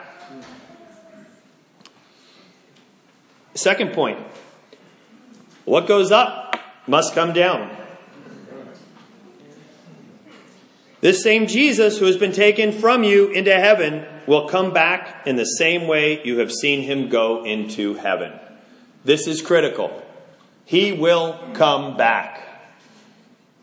Second 3.54 3.92
point 3.92 4.18
what 5.64 5.86
goes 5.86 6.12
up 6.12 6.56
must 6.86 7.14
come 7.14 7.32
down. 7.32 7.74
This 11.00 11.22
same 11.22 11.46
Jesus 11.46 11.98
who 11.98 12.06
has 12.06 12.16
been 12.16 12.32
taken 12.32 12.72
from 12.72 13.04
you 13.04 13.28
into 13.28 13.52
heaven 13.54 14.06
will 14.26 14.48
come 14.48 14.72
back 14.72 15.26
in 15.26 15.36
the 15.36 15.44
same 15.44 15.86
way 15.86 16.24
you 16.24 16.38
have 16.38 16.50
seen 16.50 16.82
him 16.82 17.08
go 17.08 17.44
into 17.44 17.94
heaven. 17.94 18.32
This 19.04 19.26
is 19.26 19.42
critical. 19.42 20.02
He 20.64 20.92
will 20.92 21.38
come 21.52 21.96
back. 21.96 22.40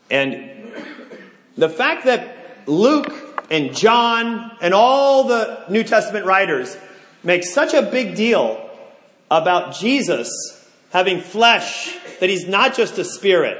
And 0.08 0.72
the 1.56 1.68
fact 1.68 2.04
that 2.04 2.68
Luke 2.68 3.12
and 3.50 3.74
John 3.74 4.56
and 4.60 4.72
all 4.72 5.24
the 5.24 5.64
New 5.68 5.82
Testament 5.82 6.26
writers 6.26 6.76
make 7.24 7.42
such 7.42 7.74
a 7.74 7.82
big 7.82 8.14
deal 8.14 8.61
about 9.40 9.74
Jesus 9.74 10.30
having 10.90 11.20
flesh, 11.20 11.96
that 12.20 12.28
he's 12.28 12.46
not 12.46 12.74
just 12.74 12.98
a 12.98 13.04
spirit. 13.04 13.58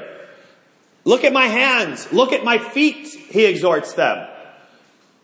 Look 1.03 1.23
at 1.23 1.33
my 1.33 1.47
hands. 1.47 2.11
Look 2.13 2.31
at 2.31 2.43
my 2.43 2.59
feet, 2.59 3.07
he 3.07 3.45
exhorts 3.45 3.93
them. 3.93 4.27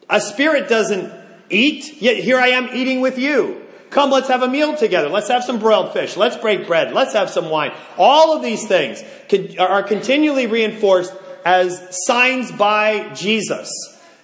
A 0.10 0.20
spirit 0.20 0.68
doesn't 0.68 1.14
eat, 1.50 2.02
yet 2.02 2.18
here 2.18 2.40
I 2.40 2.50
am 2.50 2.76
eating 2.76 3.00
with 3.02 3.20
you. 3.20 3.62
Come, 3.92 4.12
let's 4.12 4.28
have 4.28 4.44
a 4.44 4.48
meal 4.48 4.76
together. 4.76 5.10
Let's 5.10 5.30
have 5.30 5.44
some 5.44 5.60
broiled 5.60 5.94
fish. 5.94 6.18
Let's 6.18 6.36
break 6.38 6.68
bread. 6.68 6.94
Let's 6.94 7.14
have 7.14 7.30
some 7.30 7.50
wine. 7.50 7.72
All 7.98 8.36
of 8.36 8.44
these 8.44 8.68
things 8.68 9.04
are 9.60 9.84
continually 9.84 10.48
reinforced 10.48 11.14
as 11.46 12.06
signs 12.06 12.52
by 12.52 13.14
Jesus. 13.14 13.72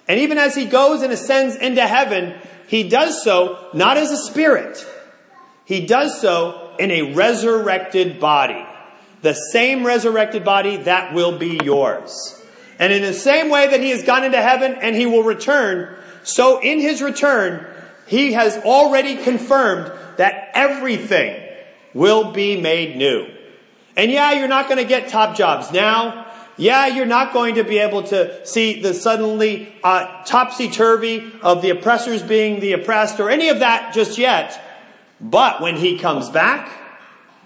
And 0.08 0.20
even 0.20 0.38
as 0.38 0.54
he 0.54 0.66
goes 0.66 1.02
and 1.02 1.12
ascends 1.12 1.56
into 1.56 1.84
heaven, 1.86 2.34
he 2.68 2.88
does 2.88 3.22
so 3.24 3.70
not 3.74 3.96
as 3.96 4.10
a 4.10 4.16
spirit. 4.16 4.84
He 5.66 5.84
does 5.84 6.20
so 6.20 6.74
in 6.78 6.90
a 6.90 7.12
resurrected 7.12 8.18
body. 8.18 8.64
The 9.22 9.34
same 9.34 9.84
resurrected 9.84 10.44
body 10.44 10.78
that 10.78 11.12
will 11.12 11.36
be 11.36 11.60
yours. 11.62 12.42
And 12.78 12.92
in 12.92 13.02
the 13.02 13.12
same 13.12 13.50
way 13.50 13.66
that 13.66 13.80
he 13.80 13.90
has 13.90 14.04
gone 14.04 14.24
into 14.24 14.40
heaven 14.40 14.76
and 14.80 14.94
he 14.94 15.06
will 15.06 15.24
return, 15.24 15.96
so 16.22 16.60
in 16.60 16.80
his 16.80 17.02
return, 17.02 17.66
he 18.06 18.32
has 18.34 18.56
already 18.58 19.16
confirmed 19.16 19.92
that 20.18 20.50
everything 20.54 21.42
will 21.94 22.30
be 22.32 22.60
made 22.60 22.96
new. 22.96 23.26
And 23.96 24.10
yeah, 24.10 24.32
you're 24.32 24.48
not 24.48 24.68
going 24.68 24.78
to 24.78 24.84
get 24.84 25.08
top 25.08 25.36
jobs 25.36 25.72
now. 25.72 26.26
Yeah, 26.58 26.86
you're 26.86 27.06
not 27.06 27.32
going 27.32 27.56
to 27.56 27.64
be 27.64 27.78
able 27.78 28.04
to 28.04 28.46
see 28.46 28.80
the 28.80 28.94
suddenly 28.94 29.74
uh, 29.82 30.22
topsy-turvy 30.24 31.32
of 31.42 31.60
the 31.60 31.70
oppressors 31.70 32.22
being 32.22 32.60
the 32.60 32.72
oppressed 32.72 33.18
or 33.18 33.30
any 33.30 33.48
of 33.48 33.58
that 33.58 33.92
just 33.92 34.16
yet. 34.16 34.62
But 35.20 35.60
when 35.60 35.76
he 35.76 35.98
comes 35.98 36.28
back, 36.28 36.70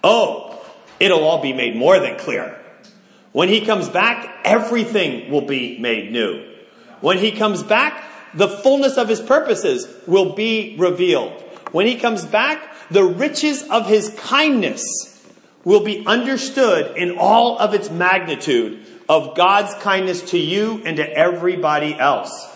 oh, 0.02 0.60
it'll 0.98 1.24
all 1.24 1.42
be 1.42 1.52
made 1.52 1.76
more 1.76 1.98
than 2.00 2.18
clear. 2.18 2.58
When 3.32 3.48
he 3.48 3.64
comes 3.64 3.88
back, 3.88 4.40
everything 4.44 5.30
will 5.30 5.46
be 5.46 5.78
made 5.78 6.10
new. 6.10 6.46
When 7.00 7.18
he 7.18 7.32
comes 7.32 7.62
back, 7.62 8.04
the 8.34 8.48
fullness 8.48 8.96
of 8.96 9.08
his 9.08 9.20
purposes 9.20 9.88
will 10.06 10.34
be 10.34 10.76
revealed. 10.78 11.32
When 11.72 11.86
he 11.86 11.96
comes 11.96 12.24
back, 12.24 12.62
the 12.90 13.04
riches 13.04 13.62
of 13.62 13.86
his 13.86 14.10
kindness 14.18 15.16
will 15.64 15.84
be 15.84 16.04
understood 16.06 16.96
in 16.96 17.18
all 17.18 17.58
of 17.58 17.74
its 17.74 17.90
magnitude 17.90 18.84
of 19.08 19.36
God's 19.36 19.74
kindness 19.82 20.30
to 20.30 20.38
you 20.38 20.82
and 20.84 20.96
to 20.96 21.08
everybody 21.08 21.98
else. 21.98 22.48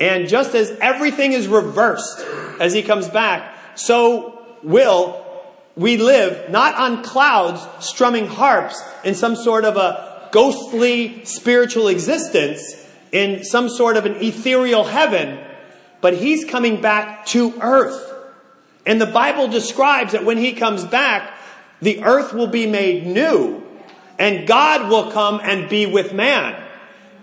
And 0.00 0.28
just 0.28 0.54
as 0.54 0.70
everything 0.80 1.32
is 1.32 1.46
reversed 1.46 2.20
as 2.60 2.72
he 2.72 2.82
comes 2.82 3.08
back, 3.08 3.56
so 3.76 4.31
will 4.62 5.24
we 5.74 5.96
live 5.96 6.50
not 6.50 6.74
on 6.74 7.02
clouds 7.02 7.66
strumming 7.84 8.26
harps 8.26 8.82
in 9.04 9.14
some 9.14 9.36
sort 9.36 9.64
of 9.64 9.76
a 9.76 10.28
ghostly 10.32 11.24
spiritual 11.24 11.88
existence, 11.88 12.86
in 13.10 13.44
some 13.44 13.68
sort 13.68 13.96
of 13.96 14.06
an 14.06 14.16
ethereal 14.16 14.84
heaven, 14.84 15.38
but 16.00 16.14
he's 16.14 16.44
coming 16.44 16.80
back 16.80 17.26
to 17.26 17.54
earth. 17.60 18.12
And 18.84 19.00
the 19.00 19.06
Bible 19.06 19.48
describes 19.48 20.12
that 20.12 20.24
when 20.24 20.38
he 20.38 20.52
comes 20.52 20.84
back, 20.84 21.38
the 21.80 22.02
earth 22.04 22.32
will 22.32 22.48
be 22.48 22.66
made 22.66 23.06
new 23.06 23.62
and 24.18 24.46
God 24.46 24.88
will 24.88 25.10
come 25.10 25.40
and 25.42 25.68
be 25.68 25.86
with 25.86 26.12
man. 26.12 26.60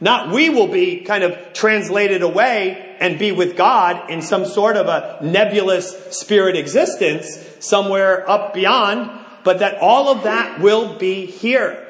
Not 0.02 0.34
we 0.34 0.50
will 0.50 0.68
be 0.68 1.02
kind 1.02 1.24
of 1.24 1.54
translated 1.54 2.22
away 2.22 2.89
and 3.00 3.18
be 3.18 3.32
with 3.32 3.56
God 3.56 4.10
in 4.10 4.22
some 4.22 4.46
sort 4.46 4.78
of 4.78 4.88
a 4.88 5.20
nebulous 5.24 5.96
spirit 6.18 6.56
existence 6.56 7.28
somewhere 7.60 8.30
up 8.30 8.54
beyond, 8.54 9.10
but 9.44 9.60
that 9.60 9.80
all 9.80 10.10
of 10.10 10.24
that 10.24 10.60
will 10.60 10.98
be 10.98 11.26
here. 11.26 11.88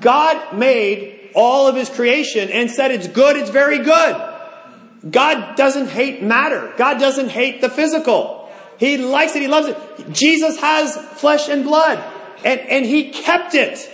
God 0.00 0.56
made 0.56 1.30
all 1.34 1.66
of 1.66 1.76
his 1.76 1.88
creation 1.88 2.50
and 2.50 2.70
said 2.70 2.90
it's 2.90 3.08
good, 3.08 3.36
it's 3.36 3.50
very 3.50 3.78
good. 3.78 4.30
God 5.08 5.56
doesn't 5.56 5.88
hate 5.88 6.22
matter. 6.22 6.72
God 6.76 7.00
doesn't 7.00 7.30
hate 7.30 7.60
the 7.60 7.70
physical. 7.70 8.50
He 8.78 8.98
likes 8.98 9.34
it, 9.34 9.42
he 9.42 9.48
loves 9.48 9.68
it. 9.68 10.12
Jesus 10.12 10.58
has 10.60 10.96
flesh 10.96 11.48
and 11.48 11.64
blood, 11.64 12.02
and, 12.44 12.60
and 12.60 12.84
he 12.84 13.10
kept 13.10 13.54
it. 13.54 13.90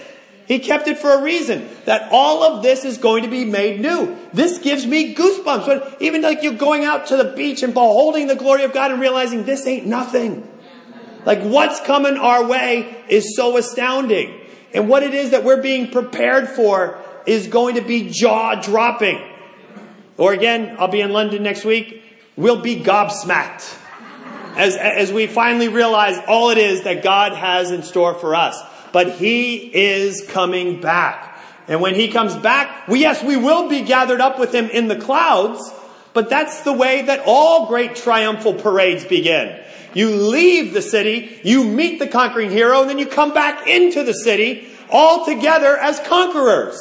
He 0.47 0.61
kept 0.61 0.87
it 0.87 0.99
for 0.99 1.11
a 1.11 1.23
reason. 1.23 1.69
That 1.87 2.09
all 2.13 2.43
of 2.43 2.63
this 2.63 2.85
is 2.85 2.99
going 2.99 3.25
to 3.25 3.29
be 3.29 3.45
made 3.45 3.81
new. 3.81 4.17
This 4.33 4.59
gives 4.59 4.87
me 4.87 5.15
goosebumps. 5.15 5.67
When, 5.67 5.83
even 6.01 6.23
like 6.23 6.43
you're 6.43 6.55
going 6.55 6.85
out 6.85 7.07
to 7.09 7.17
the 7.17 7.33
beach 7.37 7.63
and 7.63 7.75
beholding 7.75 8.29
the 8.29 8.37
glory 8.37 8.63
of 8.63 8.73
God 8.73 8.93
and 8.93 9.01
realizing 9.01 9.45
this 9.45 9.67
ain't 9.67 9.87
nothing. 9.87 10.49
Like 11.25 11.41
what's 11.41 11.81
coming 11.81 12.17
our 12.17 12.47
way 12.47 13.05
is 13.09 13.37
so 13.37 13.57
astounding. 13.57 14.41
And 14.73 14.89
what 14.89 15.03
it 15.03 15.15
is 15.15 15.31
that 15.31 15.43
we're 15.43 15.63
being 15.63 15.91
prepared 15.91 16.49
for 16.49 16.99
is 17.27 17.49
going 17.49 17.75
to 17.75 17.81
be 17.81 18.11
jaw 18.11 18.55
dropping. 18.55 19.21
Or 20.17 20.33
again, 20.33 20.77
I'll 20.79 20.89
be 20.89 21.01
in 21.01 21.13
London 21.13 21.43
next 21.43 21.65
week. 21.65 22.03
We'll 22.37 22.61
be 22.61 22.77
gobsmacked 22.77 23.79
as, 24.57 24.77
as 24.77 25.13
we 25.13 25.27
finally 25.27 25.69
realize 25.69 26.19
all 26.27 26.51
it 26.51 26.59
is 26.59 26.85
that 26.85 27.03
God 27.03 27.33
has 27.33 27.71
in 27.71 27.83
store 27.83 28.15
for 28.15 28.35
us. 28.35 28.61
But 28.97 29.17
He 29.17 29.57
is 29.57 30.27
coming 30.27 30.81
back. 30.81 31.39
And 31.69 31.83
when 31.83 31.95
He 31.95 32.09
comes 32.09 32.35
back, 32.35 32.89
we, 32.89 33.01
yes, 33.01 33.23
we 33.23 33.37
will 33.37 33.69
be 33.69 33.83
gathered 33.83 34.23
up 34.23 34.39
with 34.39 34.55
Him 34.55 34.71
in 34.71 34.89
the 34.89 34.97
clouds, 34.97 35.71
but 36.15 36.31
that's 36.31 36.63
the 36.63 36.73
way 36.73 37.03
that 37.03 37.25
all 37.27 37.67
great 37.67 37.95
triumphal 37.95 38.55
parades 38.55 39.05
begin. 39.05 39.63
You 39.93 40.17
leave 40.17 40.73
the 40.73 40.81
city, 40.81 41.39
you 41.45 41.63
meet 41.63 41.99
the 41.99 42.09
conquering 42.09 42.51
hero, 42.51 42.81
and 42.81 42.89
then 42.89 42.99
you 42.99 43.05
come 43.05 43.35
back 43.35 43.67
into 43.67 44.03
the 44.03 44.15
city 44.15 44.67
all 44.89 45.27
together 45.27 45.77
as 45.77 46.01
conquerors. 46.01 46.79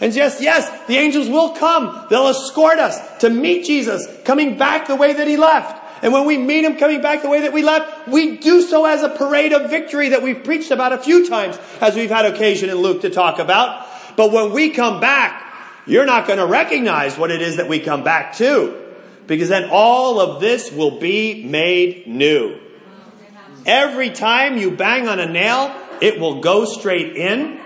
And 0.00 0.14
yes, 0.14 0.40
yes, 0.40 0.70
the 0.86 0.98
angels 0.98 1.28
will 1.28 1.56
come. 1.56 2.06
They'll 2.08 2.28
escort 2.28 2.78
us 2.78 3.18
to 3.22 3.28
meet 3.28 3.64
Jesus 3.64 4.06
coming 4.22 4.56
back 4.56 4.86
the 4.86 4.94
way 4.94 5.14
that 5.14 5.26
he 5.26 5.36
left. 5.36 5.82
And 6.02 6.12
when 6.12 6.26
we 6.26 6.36
meet 6.36 6.64
him 6.64 6.76
coming 6.76 7.00
back 7.00 7.22
the 7.22 7.28
way 7.28 7.42
that 7.42 7.52
we 7.52 7.62
left, 7.62 8.08
we 8.08 8.36
do 8.36 8.60
so 8.62 8.84
as 8.84 9.02
a 9.02 9.08
parade 9.08 9.52
of 9.52 9.70
victory 9.70 10.10
that 10.10 10.22
we've 10.22 10.44
preached 10.44 10.70
about 10.70 10.92
a 10.92 10.98
few 10.98 11.28
times 11.28 11.58
as 11.80 11.94
we've 11.94 12.10
had 12.10 12.26
occasion 12.26 12.68
in 12.68 12.76
Luke 12.76 13.02
to 13.02 13.10
talk 13.10 13.38
about. 13.38 13.86
But 14.16 14.32
when 14.32 14.52
we 14.52 14.70
come 14.70 15.00
back, 15.00 15.42
you're 15.86 16.06
not 16.06 16.26
going 16.26 16.38
to 16.38 16.46
recognize 16.46 17.16
what 17.16 17.30
it 17.30 17.40
is 17.40 17.56
that 17.56 17.68
we 17.68 17.80
come 17.80 18.04
back 18.04 18.36
to. 18.36 18.82
Because 19.26 19.48
then 19.48 19.70
all 19.70 20.20
of 20.20 20.40
this 20.40 20.70
will 20.70 21.00
be 21.00 21.44
made 21.44 22.06
new. 22.06 22.60
Every 23.64 24.10
time 24.10 24.58
you 24.58 24.70
bang 24.70 25.08
on 25.08 25.18
a 25.18 25.26
nail, 25.26 25.74
it 26.00 26.20
will 26.20 26.40
go 26.40 26.64
straight 26.64 27.16
in. 27.16 27.60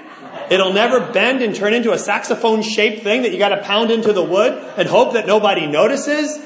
It'll 0.51 0.73
never 0.73 1.13
bend 1.13 1.43
and 1.43 1.55
turn 1.55 1.75
into 1.75 1.93
a 1.93 1.99
saxophone 1.99 2.63
shaped 2.63 3.03
thing 3.03 3.23
that 3.23 3.33
you 3.33 3.39
got 3.39 3.51
to 3.51 3.63
pound 3.63 3.91
into 3.91 4.13
the 4.13 4.23
wood 4.23 4.53
and 4.77 4.89
hope 4.89 5.13
that 5.15 5.27
nobody 5.27 5.67
notices. 5.67 6.39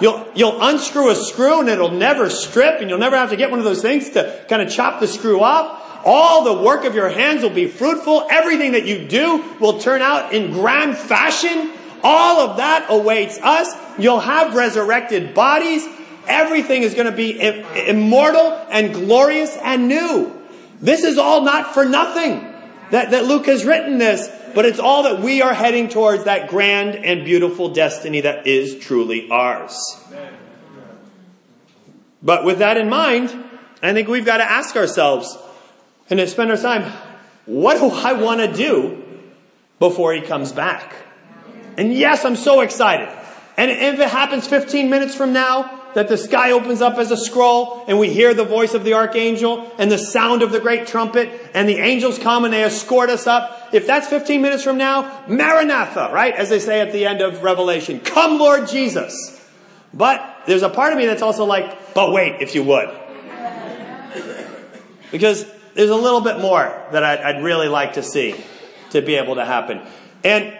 You'll, 0.00 0.26
you'll 0.34 0.60
unscrew 0.62 1.10
a 1.10 1.14
screw 1.14 1.60
and 1.60 1.68
it'll 1.68 1.90
never 1.90 2.30
strip 2.30 2.80
and 2.80 2.90
you'll 2.90 2.98
never 2.98 3.16
have 3.16 3.30
to 3.30 3.36
get 3.36 3.50
one 3.50 3.58
of 3.58 3.64
those 3.64 3.82
things 3.82 4.10
to 4.10 4.44
kind 4.48 4.62
of 4.62 4.70
chop 4.70 5.00
the 5.00 5.08
screw 5.08 5.40
off. 5.40 5.82
All 6.04 6.44
the 6.44 6.62
work 6.62 6.84
of 6.84 6.94
your 6.94 7.08
hands 7.08 7.42
will 7.42 7.50
be 7.50 7.66
fruitful. 7.66 8.26
Everything 8.30 8.72
that 8.72 8.86
you 8.86 9.06
do 9.08 9.44
will 9.60 9.80
turn 9.80 10.02
out 10.02 10.32
in 10.32 10.52
grand 10.52 10.96
fashion. 10.96 11.72
All 12.02 12.40
of 12.40 12.58
that 12.58 12.86
awaits 12.88 13.38
us. 13.42 13.74
You'll 13.98 14.20
have 14.20 14.54
resurrected 14.54 15.34
bodies. 15.34 15.86
Everything 16.28 16.82
is 16.82 16.94
going 16.94 17.10
to 17.10 17.16
be 17.16 17.40
immortal 17.88 18.52
and 18.70 18.92
glorious 18.94 19.56
and 19.56 19.88
new. 19.88 20.32
This 20.80 21.04
is 21.04 21.18
all 21.18 21.42
not 21.42 21.74
for 21.74 21.84
nothing 21.84 22.55
that, 22.90 23.10
that 23.10 23.24
Luke 23.24 23.46
has 23.46 23.64
written 23.64 23.98
this, 23.98 24.28
but 24.54 24.64
it's 24.64 24.78
all 24.78 25.04
that 25.04 25.20
we 25.20 25.42
are 25.42 25.54
heading 25.54 25.88
towards 25.88 26.24
that 26.24 26.48
grand 26.48 26.94
and 26.96 27.24
beautiful 27.24 27.70
destiny 27.70 28.22
that 28.22 28.46
is 28.46 28.78
truly 28.78 29.30
ours. 29.30 29.78
But 32.22 32.44
with 32.44 32.58
that 32.58 32.76
in 32.76 32.88
mind, 32.88 33.30
I 33.82 33.92
think 33.92 34.08
we've 34.08 34.24
got 34.24 34.38
to 34.38 34.50
ask 34.50 34.74
ourselves 34.76 35.36
and 36.10 36.28
spend 36.28 36.50
our 36.50 36.56
time, 36.56 36.92
what 37.44 37.78
do 37.78 37.88
I 37.88 38.14
want 38.14 38.40
to 38.40 38.52
do 38.52 39.04
before 39.78 40.12
he 40.12 40.20
comes 40.20 40.52
back? 40.52 40.94
And 41.76 41.92
yes, 41.92 42.24
I'm 42.24 42.36
so 42.36 42.60
excited. 42.60 43.08
And 43.56 43.70
if 43.70 44.00
it 44.00 44.08
happens 44.08 44.46
15 44.46 44.90
minutes 44.90 45.14
from 45.14 45.32
now, 45.32 45.82
that 45.96 46.08
the 46.08 46.18
sky 46.18 46.52
opens 46.52 46.82
up 46.82 46.98
as 46.98 47.10
a 47.10 47.16
scroll 47.16 47.82
and 47.88 47.98
we 47.98 48.12
hear 48.12 48.34
the 48.34 48.44
voice 48.44 48.74
of 48.74 48.84
the 48.84 48.92
archangel 48.92 49.72
and 49.78 49.90
the 49.90 49.96
sound 49.96 50.42
of 50.42 50.52
the 50.52 50.60
great 50.60 50.86
trumpet 50.86 51.30
and 51.54 51.66
the 51.66 51.78
angels 51.78 52.18
come 52.18 52.44
and 52.44 52.52
they 52.52 52.62
escort 52.62 53.08
us 53.08 53.26
up. 53.26 53.70
If 53.72 53.86
that's 53.86 54.06
15 54.06 54.42
minutes 54.42 54.62
from 54.62 54.76
now, 54.76 55.24
Maranatha, 55.26 56.10
right? 56.12 56.34
As 56.34 56.50
they 56.50 56.58
say 56.58 56.82
at 56.82 56.92
the 56.92 57.06
end 57.06 57.22
of 57.22 57.42
Revelation, 57.42 58.00
come 58.00 58.38
Lord 58.38 58.68
Jesus. 58.68 59.42
But 59.94 60.42
there's 60.46 60.62
a 60.62 60.68
part 60.68 60.92
of 60.92 60.98
me 60.98 61.06
that's 61.06 61.22
also 61.22 61.46
like, 61.46 61.94
but 61.94 62.12
wait, 62.12 62.42
if 62.42 62.54
you 62.54 62.62
would. 62.64 62.90
Because 65.10 65.46
there's 65.72 65.88
a 65.88 65.96
little 65.96 66.20
bit 66.20 66.40
more 66.40 66.84
that 66.92 67.04
I'd, 67.04 67.20
I'd 67.20 67.42
really 67.42 67.68
like 67.68 67.94
to 67.94 68.02
see 68.02 68.34
to 68.90 69.00
be 69.00 69.14
able 69.14 69.36
to 69.36 69.46
happen. 69.46 69.80
And, 70.22 70.52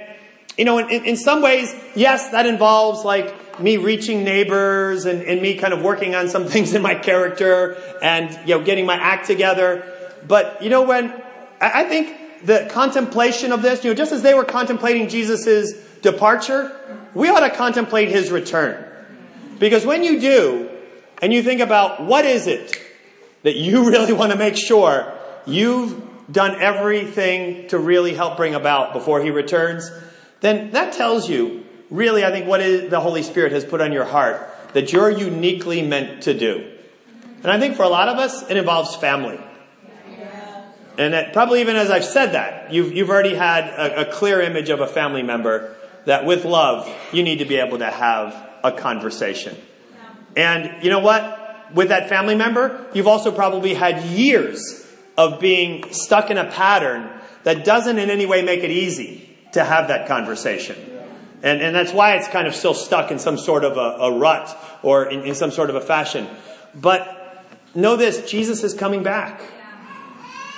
you 0.57 0.65
know, 0.65 0.79
in, 0.79 1.05
in 1.05 1.17
some 1.19 1.43
ways, 1.43 1.75
yes, 1.95 2.31
that 2.31 2.47
involves 2.47 3.05
like 3.05 3.35
me 3.61 3.77
reaching 3.77 4.25
neighbors 4.25 5.05
and, 5.07 5.23
and 5.23 5.41
me 5.41 5.57
kind 5.57 5.73
of 5.73 5.83
working 5.83 6.15
on 6.15 6.29
some 6.29 6.47
things 6.49 6.75
in 6.75 6.83
my 6.83 6.95
character 6.95 7.77
and, 8.03 8.31
you 8.49 8.57
know, 8.57 8.65
getting 8.65 8.87
my 8.87 8.97
act 8.97 9.27
together. 9.27 9.93
But, 10.27 10.63
you 10.63 10.71
know, 10.71 10.83
when 10.83 11.13
I, 11.61 11.85
think 11.85 12.45
the 12.45 12.69
contemplation 12.71 13.53
of 13.53 13.63
this, 13.63 13.85
you 13.85 13.91
know, 13.91 13.95
just 13.95 14.13
as 14.13 14.23
they 14.23 14.35
were 14.35 14.45
contemplating 14.45 15.09
Jesus' 15.09 15.73
departure, 16.01 16.77
we 17.15 17.29
ought 17.29 17.41
to 17.41 17.51
contemplate 17.51 18.09
his 18.09 18.31
return. 18.31 18.85
Because 19.59 19.87
when 19.87 20.05
you 20.05 20.21
do, 20.21 20.71
and 21.23 21.33
you 21.33 21.43
think 21.43 21.61
about 21.61 22.05
what 22.05 22.25
is 22.25 22.47
it 22.47 22.79
that 23.43 23.57
you 23.57 23.89
really 23.91 24.13
want 24.13 24.33
to 24.33 24.39
make 24.39 24.57
sure 24.57 25.13
you've 25.47 26.03
done 26.31 26.61
everything 26.61 27.69
to 27.69 27.79
really 27.79 28.15
help 28.15 28.37
bring 28.37 28.55
about 28.55 28.93
before 28.93 29.23
he 29.23 29.31
returns, 29.31 29.91
then 30.41 30.73
that 30.73 30.93
tells 30.93 31.29
you 31.29 31.66
really, 31.91 32.25
I 32.25 32.31
think, 32.31 32.47
what 32.47 32.59
the 32.59 33.01
Holy 33.01 33.23
Spirit 33.23 33.53
has 33.53 33.65
put 33.65 33.81
on 33.81 33.93
your 33.93 34.05
heart 34.05 34.49
that 34.73 34.93
you're 34.93 35.11
uniquely 35.11 35.83
meant 35.83 36.25
to 36.25 36.35
do. 36.39 36.73
And 37.43 37.51
I 37.51 37.59
think 37.59 37.77
for 37.77 37.83
a 37.83 37.89
lot 37.89 38.09
of 38.09 38.19
us, 38.19 38.49
it 38.51 38.57
involves 38.57 38.95
family. 38.97 39.41
And 40.99 41.13
that 41.13 41.33
probably 41.33 41.61
even 41.61 41.77
as 41.77 41.91
I've 41.91 42.05
said 42.05 42.33
that, 42.33 42.73
you've, 42.73 42.93
you've 42.93 43.11
already 43.11 43.35
had 43.35 43.65
a, 43.65 44.09
a 44.09 44.13
clear 44.13 44.41
image 44.41 44.71
of 44.71 44.81
a 44.81 44.87
family 44.87 45.23
member 45.23 45.77
that 46.07 46.25
with 46.25 46.45
love, 46.45 46.93
you 47.13 47.23
need 47.23 47.39
to 47.39 47.45
be 47.45 47.57
able 47.57 47.79
to 47.79 47.91
have 47.91 48.35
a 48.65 48.73
conversation. 48.73 49.57
And 50.37 50.83
you 50.83 50.91
know 50.91 51.01
what? 51.01 51.75
With 51.75 51.89
that 51.89 52.09
family 52.09 52.35
member, 52.35 52.87
you've 52.95 53.09
also 53.09 53.33
probably 53.33 53.75
had 53.75 54.05
years 54.05 54.87
of 55.17 55.41
being 55.41 55.93
stuck 55.93 56.31
in 56.31 56.39
a 56.39 56.51
pattern 56.51 57.11
that 57.43 57.65
doesn't 57.65 57.99
in 57.99 58.11
any 58.11 58.27
way 58.27 58.43
make 58.43 58.63
it 58.63 58.71
easy 58.71 59.29
to 59.53 59.65
have 59.65 59.89
that 59.89 60.07
conversation. 60.09 60.77
And, 61.43 61.61
and 61.61 61.75
that's 61.75 61.93
why 61.93 62.17
it's 62.17 62.29
kind 62.29 62.47
of 62.47 62.55
still 62.55 62.75
stuck 62.75 63.11
in 63.11 63.19
some 63.19 63.39
sort 63.39 63.65
of 63.65 63.77
a, 63.77 64.05
a 64.05 64.19
rut 64.19 64.57
or 64.83 65.07
in, 65.07 65.23
in 65.23 65.35
some 65.35 65.51
sort 65.51 65.71
of 65.71 65.77
a 65.77 65.81
fashion. 65.81 66.27
But 66.75 67.45
know 67.75 67.97
this 67.97 68.29
Jesus 68.31 68.65
is 68.65 68.75
coming 68.75 69.03
back. 69.03 69.43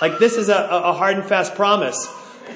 Like 0.01 0.19
this 0.19 0.37
is 0.37 0.49
a, 0.49 0.55
a 0.55 0.93
hard 0.93 1.17
and 1.17 1.25
fast 1.25 1.55
promise. 1.55 2.07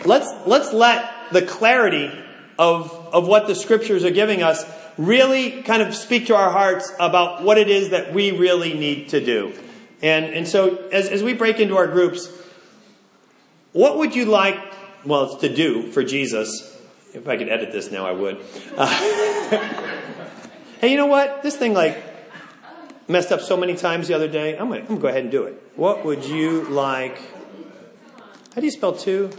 Let's, 0.05 0.31
let's 0.47 0.71
let 0.73 1.09
the 1.31 1.41
clarity 1.41 2.11
of, 2.57 2.91
of 3.13 3.27
what 3.27 3.47
the 3.47 3.55
scriptures 3.55 4.05
are 4.05 4.11
giving 4.11 4.41
us 4.41 4.63
really 4.97 5.63
kind 5.63 5.81
of 5.81 5.93
speak 5.93 6.27
to 6.27 6.35
our 6.35 6.51
hearts 6.51 6.91
about 6.99 7.43
what 7.43 7.57
it 7.57 7.69
is 7.69 7.89
that 7.89 8.13
we 8.13 8.31
really 8.31 8.73
need 8.73 9.09
to 9.09 9.23
do. 9.23 9.53
And, 10.01 10.25
and 10.25 10.47
so 10.47 10.77
as, 10.89 11.09
as 11.09 11.23
we 11.23 11.33
break 11.33 11.59
into 11.59 11.75
our 11.75 11.87
groups, 11.87 12.31
what 13.71 13.97
would 13.97 14.15
you 14.15 14.25
like, 14.25 14.57
well, 15.03 15.37
to 15.37 15.53
do 15.53 15.91
for 15.91 16.03
Jesus 16.03 16.72
if 17.13 17.27
I 17.27 17.37
could 17.37 17.49
edit 17.49 17.71
this 17.71 17.91
now, 17.91 18.05
I 18.05 18.11
would. 18.11 18.43
Uh, 18.75 18.87
hey, 20.81 20.91
you 20.91 20.97
know 20.97 21.05
what? 21.05 21.43
This 21.43 21.55
thing 21.55 21.73
like 21.73 22.01
messed 23.07 23.31
up 23.31 23.41
so 23.41 23.55
many 23.55 23.75
times 23.75 24.07
the 24.07 24.15
other 24.15 24.27
day. 24.27 24.57
I'm 24.57 24.69
gonna, 24.69 24.81
I'm 24.81 24.87
gonna 24.87 24.99
go 24.99 25.07
ahead 25.07 25.23
and 25.23 25.31
do 25.31 25.43
it. 25.43 25.61
What 25.75 26.03
would 26.05 26.25
you 26.25 26.63
like? 26.63 27.17
How 28.55 28.61
do 28.61 28.65
you 28.65 28.71
spell 28.71 28.93
two? 28.93 29.29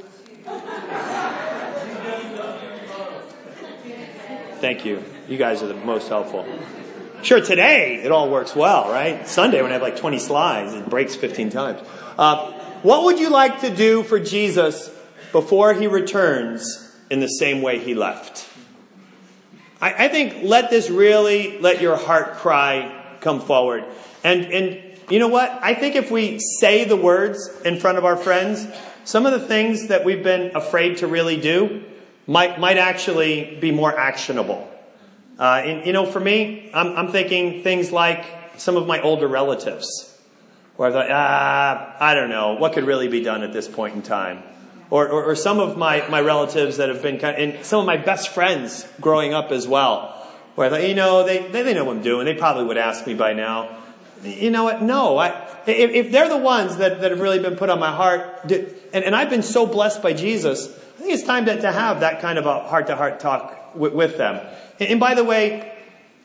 Thank 4.61 4.85
you. 4.85 5.03
You 5.29 5.37
guys 5.37 5.63
are 5.63 5.67
the 5.67 5.75
most 5.75 6.09
helpful. 6.09 6.47
Sure, 7.23 7.41
today 7.41 8.03
it 8.03 8.13
all 8.13 8.31
works 8.31 8.55
well, 8.55 8.91
right? 8.91 9.27
Sunday 9.27 9.63
when 9.63 9.71
I 9.71 9.75
have 9.75 9.83
like 9.83 9.97
20 9.97 10.19
slides, 10.19 10.75
it 10.75 10.89
breaks 10.89 11.17
15 11.17 11.51
times. 11.51 11.87
Uh, 12.19 12.53
what 12.83 13.05
would 13.05 13.19
you 13.19 13.31
like 13.31 13.63
to 13.63 13.75
do 13.75 14.03
for 14.03 14.21
Jesus 14.21 14.91
before 15.33 15.75
he 15.75 15.87
returns 15.87 16.84
in 17.11 17.21
the 17.21 17.29
same 17.29 17.63
way 17.63 17.79
he 17.79 17.95
left. 17.95 18.49
I, 19.81 20.05
I 20.05 20.09
think 20.09 20.43
let 20.43 20.71
this 20.71 20.91
really 20.91 21.59
let 21.59 21.81
your 21.81 21.97
heart 21.97 22.35
cry 22.35 23.17
come 23.21 23.41
forward. 23.41 23.85
And, 24.23 24.47
and 24.47 24.99
you 25.11 25.19
know 25.19 25.29
what? 25.29 25.51
I 25.63 25.75
think 25.75 25.97
if 25.97 26.11
we 26.11 26.39
say 26.39 26.85
the 26.85 26.97
words 26.97 27.51
in 27.65 27.79
front 27.79 27.99
of 27.99 28.05
our 28.05 28.17
friends, 28.17 28.67
some 29.05 29.27
of 29.27 29.33
the 29.33 29.47
things 29.47 29.89
that 29.89 30.05
we've 30.05 30.23
been 30.23 30.57
afraid 30.57 30.99
to 30.99 31.07
really 31.07 31.39
do 31.39 31.85
might, 32.27 32.59
might 32.59 32.79
actually 32.79 33.59
be 33.61 33.71
more 33.71 33.95
actionable. 33.95 34.71
Uh, 35.39 35.63
and, 35.65 35.87
you 35.87 35.93
know, 35.93 36.07
for 36.07 36.21
me, 36.21 36.71
I'm, 36.73 36.97
I'm 36.97 37.09
thinking 37.13 37.63
things 37.63 37.93
like 37.93 38.25
some 38.57 38.77
of 38.77 38.87
my 38.87 39.03
older 39.03 39.29
relatives, 39.29 40.19
where 40.77 40.89
I 40.89 40.93
thought, 40.93 41.11
ah, 41.11 41.97
I 42.01 42.15
don't 42.15 42.31
know, 42.31 42.55
what 42.55 42.73
could 42.73 42.85
really 42.85 43.09
be 43.09 43.23
done 43.23 43.43
at 43.43 43.53
this 43.53 43.69
point 43.69 43.95
in 43.95 44.03
time? 44.03 44.43
Or, 44.91 45.09
or, 45.09 45.25
or, 45.25 45.35
some 45.35 45.61
of 45.61 45.77
my, 45.77 46.07
my 46.09 46.21
relatives 46.21 46.77
that 46.77 46.89
have 46.89 47.03
been 47.03 47.19
kind 47.19 47.37
of, 47.37 47.43
and 47.57 47.65
some 47.65 47.81
of 47.81 47.87
my 47.87 47.97
best 47.97 48.29
friends 48.29 48.87
growing 49.01 49.33
up 49.33 49.51
as 49.51 49.67
well, 49.67 50.11
where 50.55 50.67
I 50.67 50.71
thought, 50.71 50.89
you 50.89 50.95
know, 50.95 51.25
they, 51.25 51.47
they, 51.49 51.63
they 51.63 51.75
know 51.75 51.85
what 51.85 51.97
I'm 51.97 52.03
doing. 52.03 52.27
They 52.27 52.35
probably 52.35 52.65
would 52.65 52.79
ask 52.79 53.07
me 53.07 53.15
by 53.15 53.33
now. 53.33 53.77
You 54.23 54.51
know 54.51 54.65
what? 54.65 54.83
No. 54.83 55.19
I, 55.19 55.31
if, 55.67 55.91
if 55.91 56.13
they're 56.13 56.29
the 56.29 56.37
ones 56.37 56.77
that, 56.77 57.01
that 57.01 57.11
have 57.11 57.21
really 57.21 57.41
been 57.41 57.57
put 57.57 57.71
on 57.71 57.79
my 57.79 57.95
heart, 57.95 58.51
and, 58.51 59.05
and 59.05 59.17
I've 59.17 59.31
been 59.31 59.43
so 59.43 59.67
blessed 59.67 60.03
by 60.03 60.13
Jesus, 60.13 60.69
I 60.69 61.03
think 61.03 61.13
it's 61.13 61.25
time 61.25 61.47
to, 61.47 61.61
to 61.61 61.73
have 61.73 62.01
that 62.01 62.21
kind 62.21 62.39
of 62.39 62.47
a 62.47 62.61
heart 62.61 62.87
to 62.89 62.97
heart 62.97 63.21
talk 63.21 63.75
with, 63.75 63.93
with 63.93 64.17
them. 64.17 64.47
And, 64.79 64.91
and 64.91 65.01
by 65.01 65.15
the 65.15 65.25
way, 65.25 65.73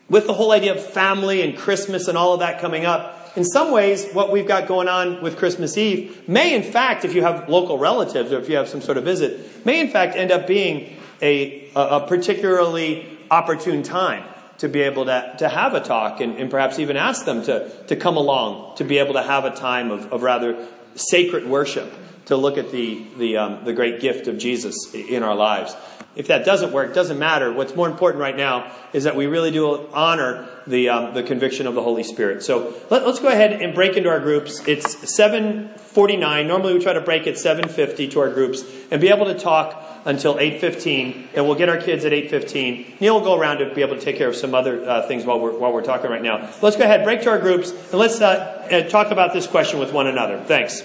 with 0.09 0.27
the 0.27 0.33
whole 0.33 0.51
idea 0.51 0.73
of 0.75 0.83
family 0.83 1.41
and 1.41 1.57
Christmas 1.57 2.07
and 2.07 2.17
all 2.17 2.33
of 2.33 2.39
that 2.39 2.59
coming 2.61 2.85
up, 2.85 3.28
in 3.39 3.45
some 3.45 3.71
ways, 3.71 4.11
what 4.11 4.33
we've 4.33 4.45
got 4.45 4.67
going 4.67 4.89
on 4.89 5.21
with 5.21 5.37
Christmas 5.37 5.77
Eve 5.77 6.27
may, 6.27 6.53
in 6.53 6.61
fact, 6.61 7.05
if 7.05 7.15
you 7.15 7.21
have 7.21 7.47
local 7.47 7.77
relatives 7.77 8.33
or 8.33 8.39
if 8.39 8.49
you 8.49 8.57
have 8.57 8.67
some 8.67 8.81
sort 8.81 8.97
of 8.97 9.05
visit, 9.05 9.65
may, 9.65 9.79
in 9.79 9.87
fact, 9.87 10.17
end 10.17 10.29
up 10.29 10.45
being 10.45 10.97
a, 11.21 11.71
a 11.73 12.01
particularly 12.01 13.17
opportune 13.31 13.81
time 13.81 14.25
to 14.57 14.67
be 14.67 14.81
able 14.81 15.05
to, 15.05 15.35
to 15.37 15.47
have 15.47 15.73
a 15.73 15.79
talk 15.79 16.19
and, 16.19 16.35
and 16.35 16.51
perhaps 16.51 16.79
even 16.79 16.97
ask 16.97 17.23
them 17.23 17.41
to, 17.43 17.69
to 17.85 17.95
come 17.95 18.17
along 18.17 18.75
to 18.75 18.83
be 18.83 18.97
able 18.97 19.13
to 19.13 19.23
have 19.23 19.45
a 19.45 19.51
time 19.51 19.89
of, 19.89 20.11
of 20.11 20.21
rather 20.21 20.67
sacred 20.95 21.47
worship 21.47 21.89
to 22.29 22.37
look 22.37 22.59
at 22.59 22.71
the, 22.71 23.03
the, 23.17 23.37
um, 23.37 23.65
the 23.65 23.73
great 23.73 23.99
gift 23.99 24.27
of 24.27 24.37
Jesus 24.37 24.93
in 24.93 25.23
our 25.23 25.33
lives. 25.33 25.75
If 26.15 26.27
that 26.27 26.45
doesn't 26.45 26.71
work, 26.71 26.93
doesn't 26.93 27.17
matter. 27.17 27.51
What's 27.51 27.75
more 27.75 27.89
important 27.89 28.21
right 28.21 28.37
now 28.37 28.71
is 28.93 29.05
that 29.05 29.15
we 29.15 29.25
really 29.25 29.49
do 29.49 29.89
honor 29.93 30.47
the, 30.67 30.89
um, 30.89 31.15
the 31.15 31.23
conviction 31.23 31.65
of 31.65 31.73
the 31.73 31.81
Holy 31.81 32.03
Spirit. 32.03 32.43
So 32.43 32.75
let, 32.91 33.01
us 33.01 33.19
go 33.19 33.29
ahead 33.29 33.63
and 33.63 33.73
break 33.73 33.97
into 33.97 34.09
our 34.09 34.19
groups. 34.19 34.61
It's 34.67 35.11
749. 35.15 36.47
Normally 36.47 36.75
we 36.75 36.83
try 36.83 36.93
to 36.93 37.01
break 37.01 37.25
at 37.25 37.39
750 37.39 38.09
to 38.09 38.19
our 38.19 38.29
groups 38.31 38.63
and 38.91 39.01
be 39.01 39.09
able 39.09 39.25
to 39.25 39.33
talk 39.33 39.83
until 40.05 40.35
8.15 40.35 41.29
and 41.33 41.47
we'll 41.47 41.57
get 41.57 41.67
our 41.67 41.77
kids 41.77 42.05
at 42.05 42.13
8.15 42.13 43.01
neil 43.01 43.15
will 43.15 43.25
go 43.25 43.37
around 43.37 43.57
to 43.57 43.73
be 43.75 43.81
able 43.81 43.95
to 43.95 44.01
take 44.01 44.15
care 44.15 44.29
of 44.29 44.35
some 44.35 44.55
other 44.55 44.89
uh, 44.89 45.05
things 45.05 45.25
while 45.25 45.41
we're, 45.41 45.51
while 45.51 45.73
we're 45.73 45.83
talking 45.83 46.09
right 46.09 46.21
now 46.21 46.49
let's 46.61 46.77
go 46.77 46.85
ahead 46.85 47.03
break 47.03 47.21
to 47.23 47.29
our 47.29 47.37
groups 47.37 47.71
and 47.71 47.95
let's 47.95 48.21
uh, 48.21 48.65
uh 48.71 48.89
talk 48.89 49.11
about 49.11 49.33
this 49.33 49.45
question 49.45 49.77
with 49.77 49.91
one 49.91 50.07
another 50.07 50.39
thanks 50.45 50.83